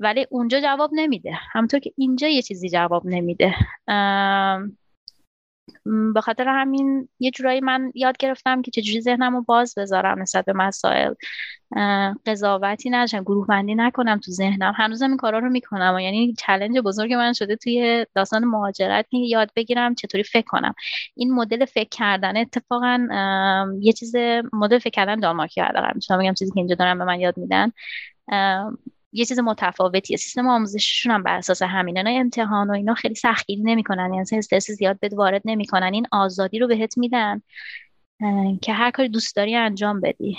[0.00, 1.32] ولی اونجا جواب نمیده.
[1.52, 3.54] همونطور که اینجا یه چیزی جواب نمیده.
[6.14, 10.44] به خاطر همین یه جورایی من یاد گرفتم که چجوری ذهنم رو باز بذارم نسبت
[10.44, 11.14] به مسائل.
[12.26, 14.72] قضاوتی نداشتم گروه بندی نکنم تو ذهنم.
[14.76, 15.94] هنوزم این کارا رو می‌کنم.
[15.94, 19.06] و یعنی چلنج بزرگ من شده توی داستان مهاجرت.
[19.10, 20.74] که یاد بگیرم چطوری فکر کنم.
[21.14, 23.06] این مدل فکر کردن اتفاقا
[23.80, 24.16] یه چیز
[24.52, 25.92] مدل فکر کردن دانمارکی دارم.
[25.94, 27.72] می‌تونم بگم چیزی که اینجا دارم به من یاد میدن.
[29.16, 33.62] یه چیز متفاوتیه سیستم آموزششون هم بر اساس همینه نه امتحان و اینا خیلی سختگیری
[33.62, 37.42] نمی‌کنن یعنی استرس زیاد بهت وارد نمی‌کنن این آزادی رو بهت میدن
[38.62, 40.38] که هر کاری دوست داری انجام بدی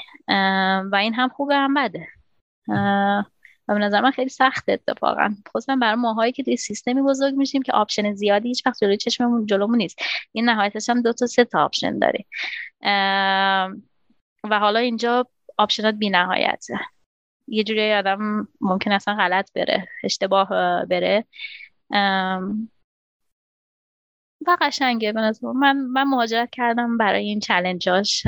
[0.92, 2.08] و این هم خوبه هم بده.
[3.68, 5.36] و به نظر من خیلی سخت اتفاقا.
[5.50, 9.46] خصوصا برای ماهایی که توی سیستمی بزرگ میشیم که option زیادی هیچ وقت جلوی چشممون
[9.46, 10.00] جلومون نیست.
[10.32, 12.26] این نهایتش هم دو تا سه تا option داری
[14.44, 16.80] و حالا اینجا option ات بی نهایته
[17.48, 20.50] یه جوری آدم ممکن اصلا غلط بره اشتباه
[20.86, 21.26] بره.
[24.48, 25.78] و قشنگه به من.
[25.78, 28.24] من مهاجرت کردم برای این challenge اش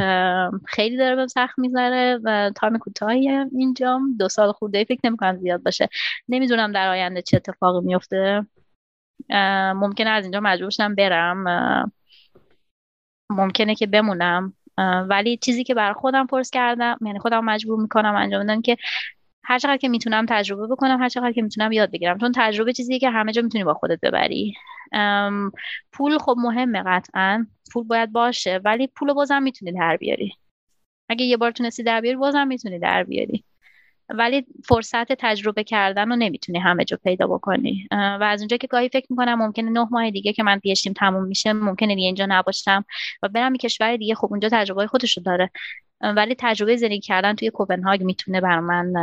[0.65, 5.63] خیلی داره بهم سخت می‌ذاره و time کوتاهی اینجا دو سال خورده فکر نمی‌کنم زیاد
[5.63, 5.89] باشه.
[6.30, 8.45] نمی‌دونم در آینده چه اتفاقی میفته
[9.76, 11.91] ممکنه از اینجا مجبور شم برم.
[13.30, 14.53] ممکنه که بمونم.
[15.09, 18.78] ولی چیزی که برای خودم فرض کردم یعنی خودم مجبور می‌کنم انجام بدم که
[19.43, 22.17] هر چقدر که می‌تونم تجربه بکنم هر چقدر که می‌تونم یاد بگیرم.
[22.17, 24.53] چون تجربه چیزی که همه جا می‌تونی با خودت ببری.
[25.91, 27.47] پول خب مهمه قطعا.
[27.73, 30.34] پول باید باشه ولی پول بازم می‌تونی در بیاری.
[31.09, 33.43] اگه یه بار تونستی در بیاری بازم می‌تونی در بیاری.
[34.10, 37.88] ولی فرصت تجربه کردن رو نمی‌تونی همه جا پیدا بکنی.
[37.91, 41.26] و از اونجا که گاهی فکر می‌کنم ممکنه نه ماه دیگه که من پیشتیم تموم
[41.26, 42.86] میشه ممکنه دیگه اینجا نباشم
[43.24, 44.16] و برم یه کشور دیگه.
[44.16, 45.51] خب اونجا تجربه خودش رو داره.
[46.01, 48.93] ولی تجربه زندگی کردن توی کوپنهاگ می‌تونه بر من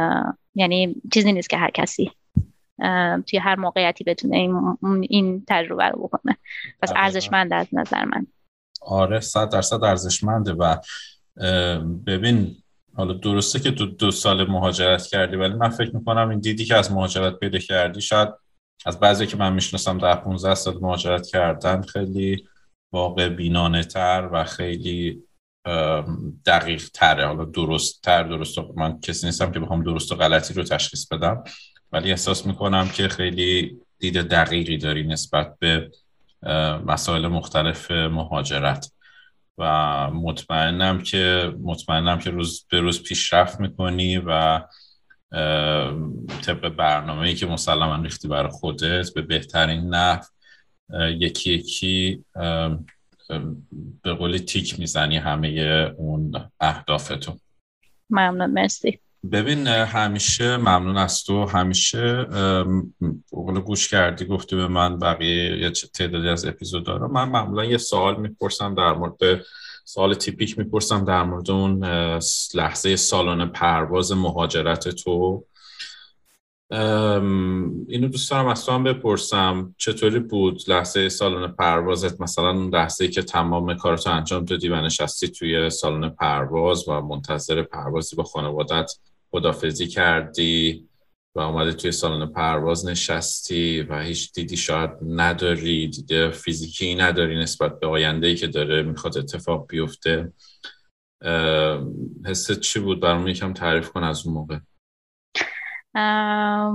[0.55, 2.11] یعنی چیزی نیست که هر کسی
[3.27, 4.79] توی هر موقعیتی بتونه این,
[5.11, 6.37] این تجربه رو بکنه.
[6.83, 8.27] پس ارزشمند از نظر من.
[8.83, 10.77] آره صد درصد ارزشمنده و
[12.07, 12.57] ببین
[12.97, 16.75] حالا درسته که دو, دو سال مهاجرت کردی ولی من فکر می‌کنم این دیدی که
[16.77, 18.29] از مهاجرت پیدا کردی شاید
[18.87, 22.49] از بعضی که من می‌شناسم در 15 سال مهاجرت کردن خیلی
[22.93, 25.23] واقع بینانه تر و خیلی
[26.47, 27.27] دقیق تره.
[27.27, 31.45] حالا درست تر درست من کسی نیستم که بخوام درست و غلطی رو تشخیص بدم.
[31.93, 35.91] ولی احساس می‌کنم که خیلی دید دقیقی داری نسبت به
[36.87, 38.94] مسائل مختلف مهاجرت.
[39.59, 44.61] و مطمئنم که مطمئنم که روز به روز پیشرفت می‌کنی و
[46.43, 50.25] طبق برنامه که مسلما ریختی برای خودت به بهترین نحو
[51.11, 52.25] یکی یکی
[54.03, 55.49] به قولی تیک می‌زنی همه
[55.97, 57.37] اون اهدافتو.
[58.11, 59.01] ممنون مرسی.
[59.33, 61.47] ببین همیشه ممنون از تو.
[61.47, 62.27] همیشه
[63.33, 67.79] بقول گوش کردی گفتی به من بقیه یه تعدادی از اپیزود دارم من معمولا یه
[67.79, 69.45] سوال می‌پرسم در مورد
[69.85, 71.85] سوال تیپیک می‌پرسم در مورد اون
[72.55, 75.45] لحظه سالانه پرواز مهاجرت تو.
[77.89, 79.75] اینو دوست دارم از تو هم بپرسم.
[79.79, 85.29] چطوری بود لحظه سالن پروازت؟ مثلا اون لحظه که تمام کارتو انجام دادی و نشستی
[85.29, 88.93] توی سالن پرواز و منتظر پروازی با خانوادت؟
[89.35, 90.89] خدافزی کردی
[91.35, 97.81] و اومده توی سالن پرواز نشستی و هیچ دیدی شاید نداری دیده فیزیکی نداری نسبت
[97.81, 100.33] به آینده که داره می‌خواد اتفاق بیفته.
[102.27, 104.59] حست چی بود؟ برام یکم تعریف کن از اون موقع.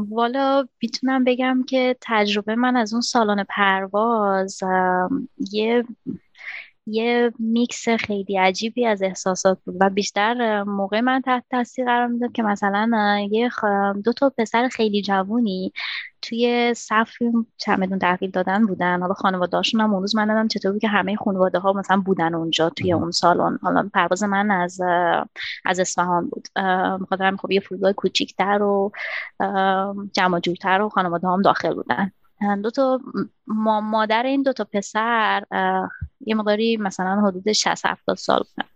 [0.10, 4.60] والا می‌تونم بگم که تجربه من از اون سالن پرواز
[5.52, 5.84] یه
[6.92, 12.32] یه میکس خیلی عجیبی از احساسات بود و بیشتر موقع من تحت تاثیر قرار می‌داد
[12.32, 13.50] که مثلا یه
[14.04, 15.74] دو تا پسر خیلی جوونی
[16.22, 17.12] توی صف
[17.58, 19.02] چمدون تحویل دادن بودن.
[19.02, 22.70] حالا خانواده‌هاشون هم اون روز من دادم چطوری که همه خانواده ها مثلا بودن اونجا
[22.70, 23.60] توی اون سالن.
[23.62, 24.82] حالا پرواز من از
[25.66, 26.48] از اصفهان بود.
[27.02, 28.92] بخاطر خب یه فرودگاه کوچیک‌تر و
[30.14, 32.12] جمع جورتر و خانواده هم داخل بودن.
[32.64, 33.00] دو تا
[33.48, 35.44] مادر این دو تا پسر
[36.22, 38.70] یه مقداری مثلا حدود 60 70 سال بودن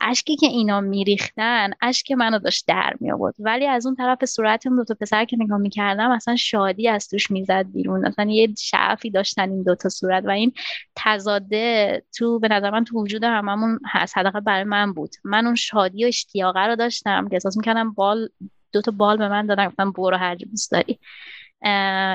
[0.00, 4.66] اشکی که اینا میریختن اشک منو داشت در می آورد ولی از اون طرف صورت
[4.66, 8.06] اون دو تا پسر که نگاه می‌کردم اصلا شادی از توش می‌زد بیرون.
[8.06, 10.52] اصلا یه شعفی داشتن این دو تا صورت و این
[10.96, 14.18] تزاده تو به نظر من تو وجود هممون هست.
[14.18, 15.10] حداقل برای من بود.
[15.24, 18.28] من اون شادی و اشتیاقه رو داشتم که احساس می‌کردم بال
[18.72, 20.98] دو تا بال به من دادن گفتم برو هر دوست داری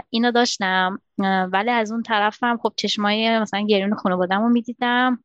[0.10, 1.00] اینو داشتم.
[1.52, 5.24] ولی از اون طرفم خب چشمای مثلا گریون خانوادم رو می‌دیدم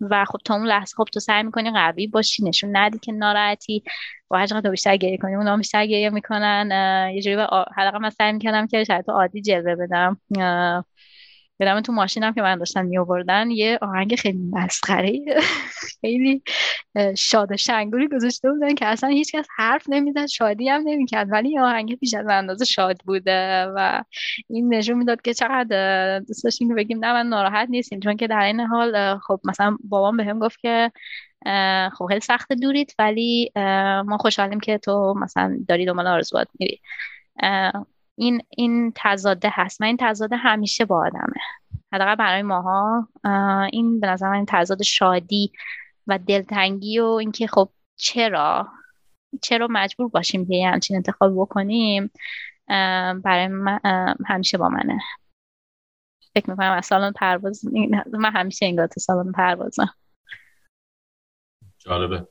[0.00, 3.82] و خب تا اون لحظه خب تو سعی می‌کنی قوی باشی نشون ندی که ناراحتی.
[4.30, 6.70] و هر تو بیشتر گریه کنی اونا بیشتر گریه می‌کنن.
[7.14, 7.36] یه جوری
[7.76, 10.16] حداقل من سعی می‌کردم که شاید عادی جلوه بدم.
[11.60, 15.20] یادم تو ماشینم که من داشتم می آوردن یه آهنگ خیلی مسخره
[16.00, 16.42] خیلی
[17.16, 21.98] شاد و گذاشته بودن که اصلا هیچکس حرف نمی‌زد شادی هم نمی‌کرد ولی یه آهنگ
[21.98, 24.02] بیش از اندازه شاد بوده و
[24.50, 28.00] این نشون می‌داد که چقدر دوست داشتیم که بگیم نه من ناراحت نیستیم.
[28.00, 30.92] چون که در این حال خب مثلا بابام بهم گفت که
[31.92, 33.52] خب خیلی سخت دورید ولی
[34.06, 36.80] ما خوشحالیم که تو مثلا داری دنبال آرزوات میری.
[38.18, 39.80] این این تضاده هست.
[39.80, 41.40] من این تضاده همیشه با آدمه.
[41.92, 43.08] حداقل برای ماها.
[43.72, 45.52] این به نظر من تضاد شادی
[46.06, 48.68] و دلتنگی و اینکه خب چرا؟
[49.42, 52.10] چرا مجبور باشیم که همچین انتخاب بکنیم؟
[53.24, 53.80] برای من
[54.26, 55.00] همیشه با منه.
[56.34, 57.64] فکر می‌کنم از سالن پرواز
[58.12, 59.94] من همیشه این تو سالن پروازم.
[61.78, 62.28] جالبه.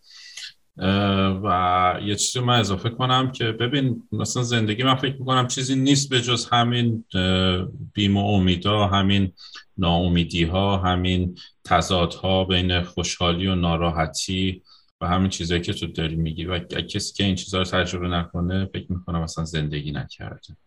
[0.78, 6.10] و یه چیزی من اضافه کنم که ببین مثلا زندگی من فکر می‌کنم چیزی نیست
[6.10, 7.06] به جز همین
[7.94, 9.32] بیم و امیدا همین
[9.78, 14.62] ناامیدی ها همین تضادها بین خوشحالی و ناراحتی
[15.02, 16.46] و همین چیزهایی که تو داری میگی.
[16.46, 20.58] و کسی که این چیزها رو تجربه نکنه فکر می‌کنم مثلا زندگی نکرده.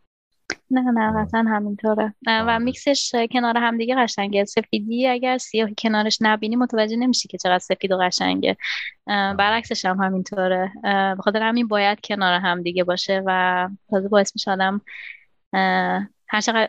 [0.70, 2.14] نه نه قطعا همینطوره.
[2.26, 2.58] و.
[2.58, 4.44] میکسش کنار همدیگه قشنگه.
[4.44, 8.56] سفیدی اگر سیاهی کنارش نبینی متوجه نمیشی که چقدر سفید و قشنگه.
[9.06, 10.72] برعکسش هم همینطوره.
[11.16, 14.80] به خاطر همین باید کنار همدیگه باشه و تازه باعث میشه آدم
[16.28, 16.68] هر چقدر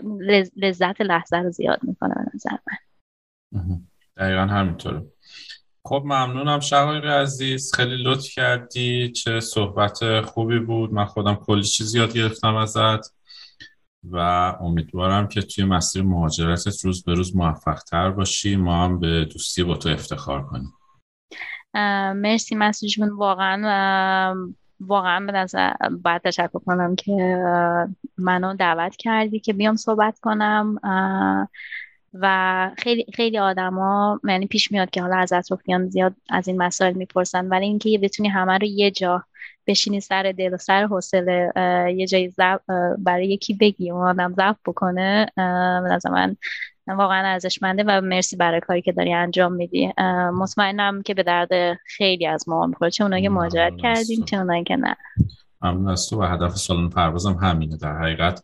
[0.57, 3.81] لذت لحظه رو زیاد می‌کنه به نظر من.
[4.17, 5.03] دقیقا همینطوره.
[5.85, 7.75] خب ممنونم شقایق عزیز.
[7.75, 9.11] خیلی لطف کردی.
[9.11, 10.93] چه صحبت خوبی بود.
[10.93, 13.16] من خودم کلی چیز یاد گرفتم ازت.
[14.03, 14.17] و
[14.61, 18.55] امیدوارم که توی مسیر مهاجرتت روز به روز موفق تر باشی.
[18.55, 20.73] ما هم به دوستی با تو افتخار کنیم.
[22.13, 23.09] مرسی مسیج جون.
[23.09, 24.35] واقعا
[24.79, 25.71] واقعا به نظر
[26.03, 27.43] باید تشکر کنم که
[28.17, 30.75] منو دعوت کردی که بیام صحبت کنم.
[32.13, 36.93] و خیلی خیلی آدما یعنی پیش میاد که حالا از اطرافیان زیاد از این مسائل
[36.93, 37.47] می‌پرسن.
[37.47, 39.23] ولی اینکه بتونی همه رو یه جا
[39.67, 41.51] بشینی سر دل و سر حوصله
[41.95, 42.33] یه جایی
[42.97, 46.35] برای یکی بگی اون آدم ضبط بکنه به من
[46.87, 49.93] واقعا ارزشمنده و مرسی برای کاری که داری انجام میدی.
[50.33, 54.63] مطمئنم که به درد خیلی از ما می‌خوره چه اونایی که مهاجرت کردیم چه اونایی
[54.63, 54.95] که نه.
[55.61, 57.77] ممنون از تو و هدف سالن پروازم همینه.
[57.77, 58.43] در حقیقت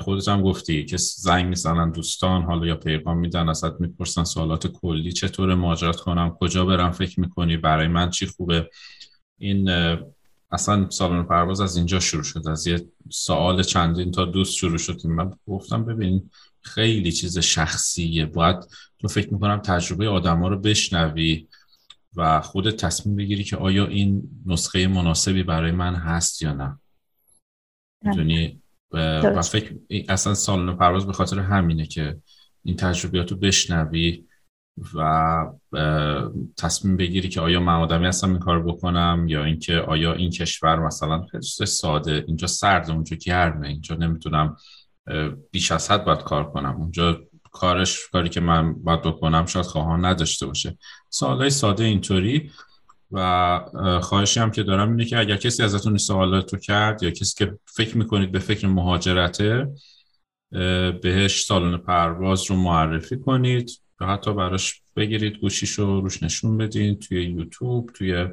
[0.00, 5.12] خودت هم گفتی که زنگ می‌زنن دوستان حالا یا پیغام میدن ازت می‌پرسن سوالات کلی.
[5.12, 8.70] چطور مهاجرت کنم؟ کجا برم؟ فکر می‌کنی برای من چی خوبه؟
[9.38, 9.70] این
[10.52, 12.48] اصلا سالن پرواز از اینجا شروع شد.
[12.48, 15.06] از یه سوال چندین تا دوست شروع شد.
[15.06, 16.30] من گفتم ببین
[16.60, 18.26] خیلی چیز شخصیه.
[18.26, 18.56] باید
[18.98, 21.48] تو فکر می‌کنم تجربه آدما رو بشنوی
[22.16, 26.78] و خودت تصمیم بگیری که آیا این نسخه مناسبی برای من هست یا نه.
[28.04, 29.74] می‌دونی؟ و فکر
[30.08, 32.16] اصلا سالن پرواز به خاطر همینه که
[32.62, 34.24] این تجربیات رو بشنوی.
[34.94, 35.46] و
[36.58, 40.86] تصمیم بگیری که آیا من آدمی هستم این کار بکنم یا اینکه آیا این کشور
[40.86, 42.24] مثلا خیلی ساده.
[42.26, 43.68] اینجا سرد اونجا گرمه.
[43.68, 44.56] اینجا نمی‌تونم
[45.50, 46.76] بیش از حد باید کار کنم.
[46.76, 47.20] اونجا
[47.52, 50.78] کارش کاری که من باید بکنم شاید خواهان نداشته باشه.
[51.08, 52.50] سوالای ساده اینطوری.
[53.14, 53.60] و
[54.02, 57.58] خواهشی هم که دارم اینه که اگر کسی ازتون سوالات رو کرد یا کسی که
[57.66, 59.68] فکر می‌کنید به فکر مهاجرته
[61.02, 63.70] بهش سالن پرواز رو معرفی کنید.
[64.06, 68.26] حتی براش بگیرید گوشیش رو روش نشون بدین توی یوتیوب توی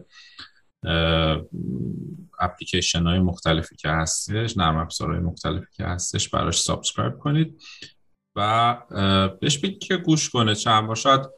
[2.39, 7.61] اپلیکیشن های مختلفی که هستش نرم افزارهای مختلفی که هستش براش subscribe کنید
[8.35, 8.77] و
[9.41, 10.55] بهش بگید که گوش کنه.
[10.55, 11.31] چند باشد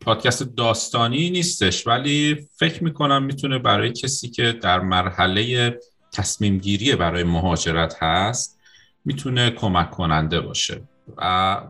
[0.00, 5.78] پادکست داستانی نیستش ولی فکر می‌کنم می‌تونه برای کسی که در مرحله
[6.12, 8.58] تصمیم گیری برای مهاجرت هست
[9.04, 10.82] می‌تونه کمک کننده باشه.
[11.16, 11.60] و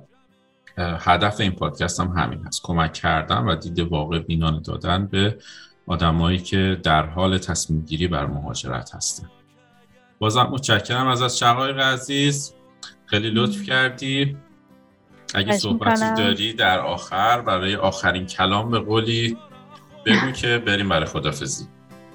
[0.78, 2.62] هدف این پادکست هم همین هست.
[2.62, 5.38] کمک کردن و دید واقع بینانه دادن به
[5.86, 9.28] آدمایی که در حال تصمیم گیری بر مهاجرت هستن.
[10.18, 12.54] بازم متشکرم از شقایق عزیز.
[13.06, 14.36] خیلی لطف کردی.
[15.34, 19.36] اگه صحبتی داری در آخر برای آخرین کلام به قولی
[20.06, 21.66] بگو که بریم برای خدافزی.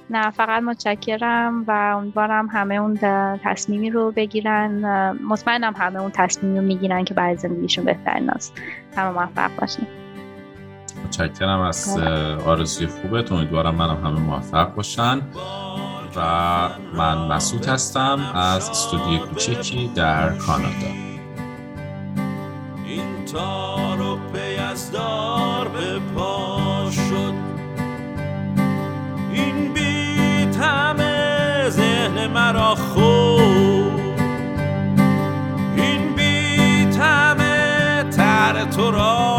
[0.09, 2.97] نه فقط متشکرم و امیدوارم همه اون
[3.43, 4.85] تصمیمی رو بگیرن.
[5.27, 8.53] مطمئنم همه اون تصمیمی رو می‌گیرن که برای زندگیشون بهترین است.
[8.95, 9.87] همه موفق باشین.
[11.05, 11.99] متشکرم از
[12.45, 13.31] آرزوی خوبت.
[13.31, 15.21] امیدوارم منم همه موفق باشن.
[16.15, 20.87] و من مسعود هستم از استودیو کوچکی در کانادا.
[22.85, 24.91] این تارو پی از
[32.47, 33.91] مرا خوب.
[35.75, 36.85] این بی
[38.11, 39.36] تر تو را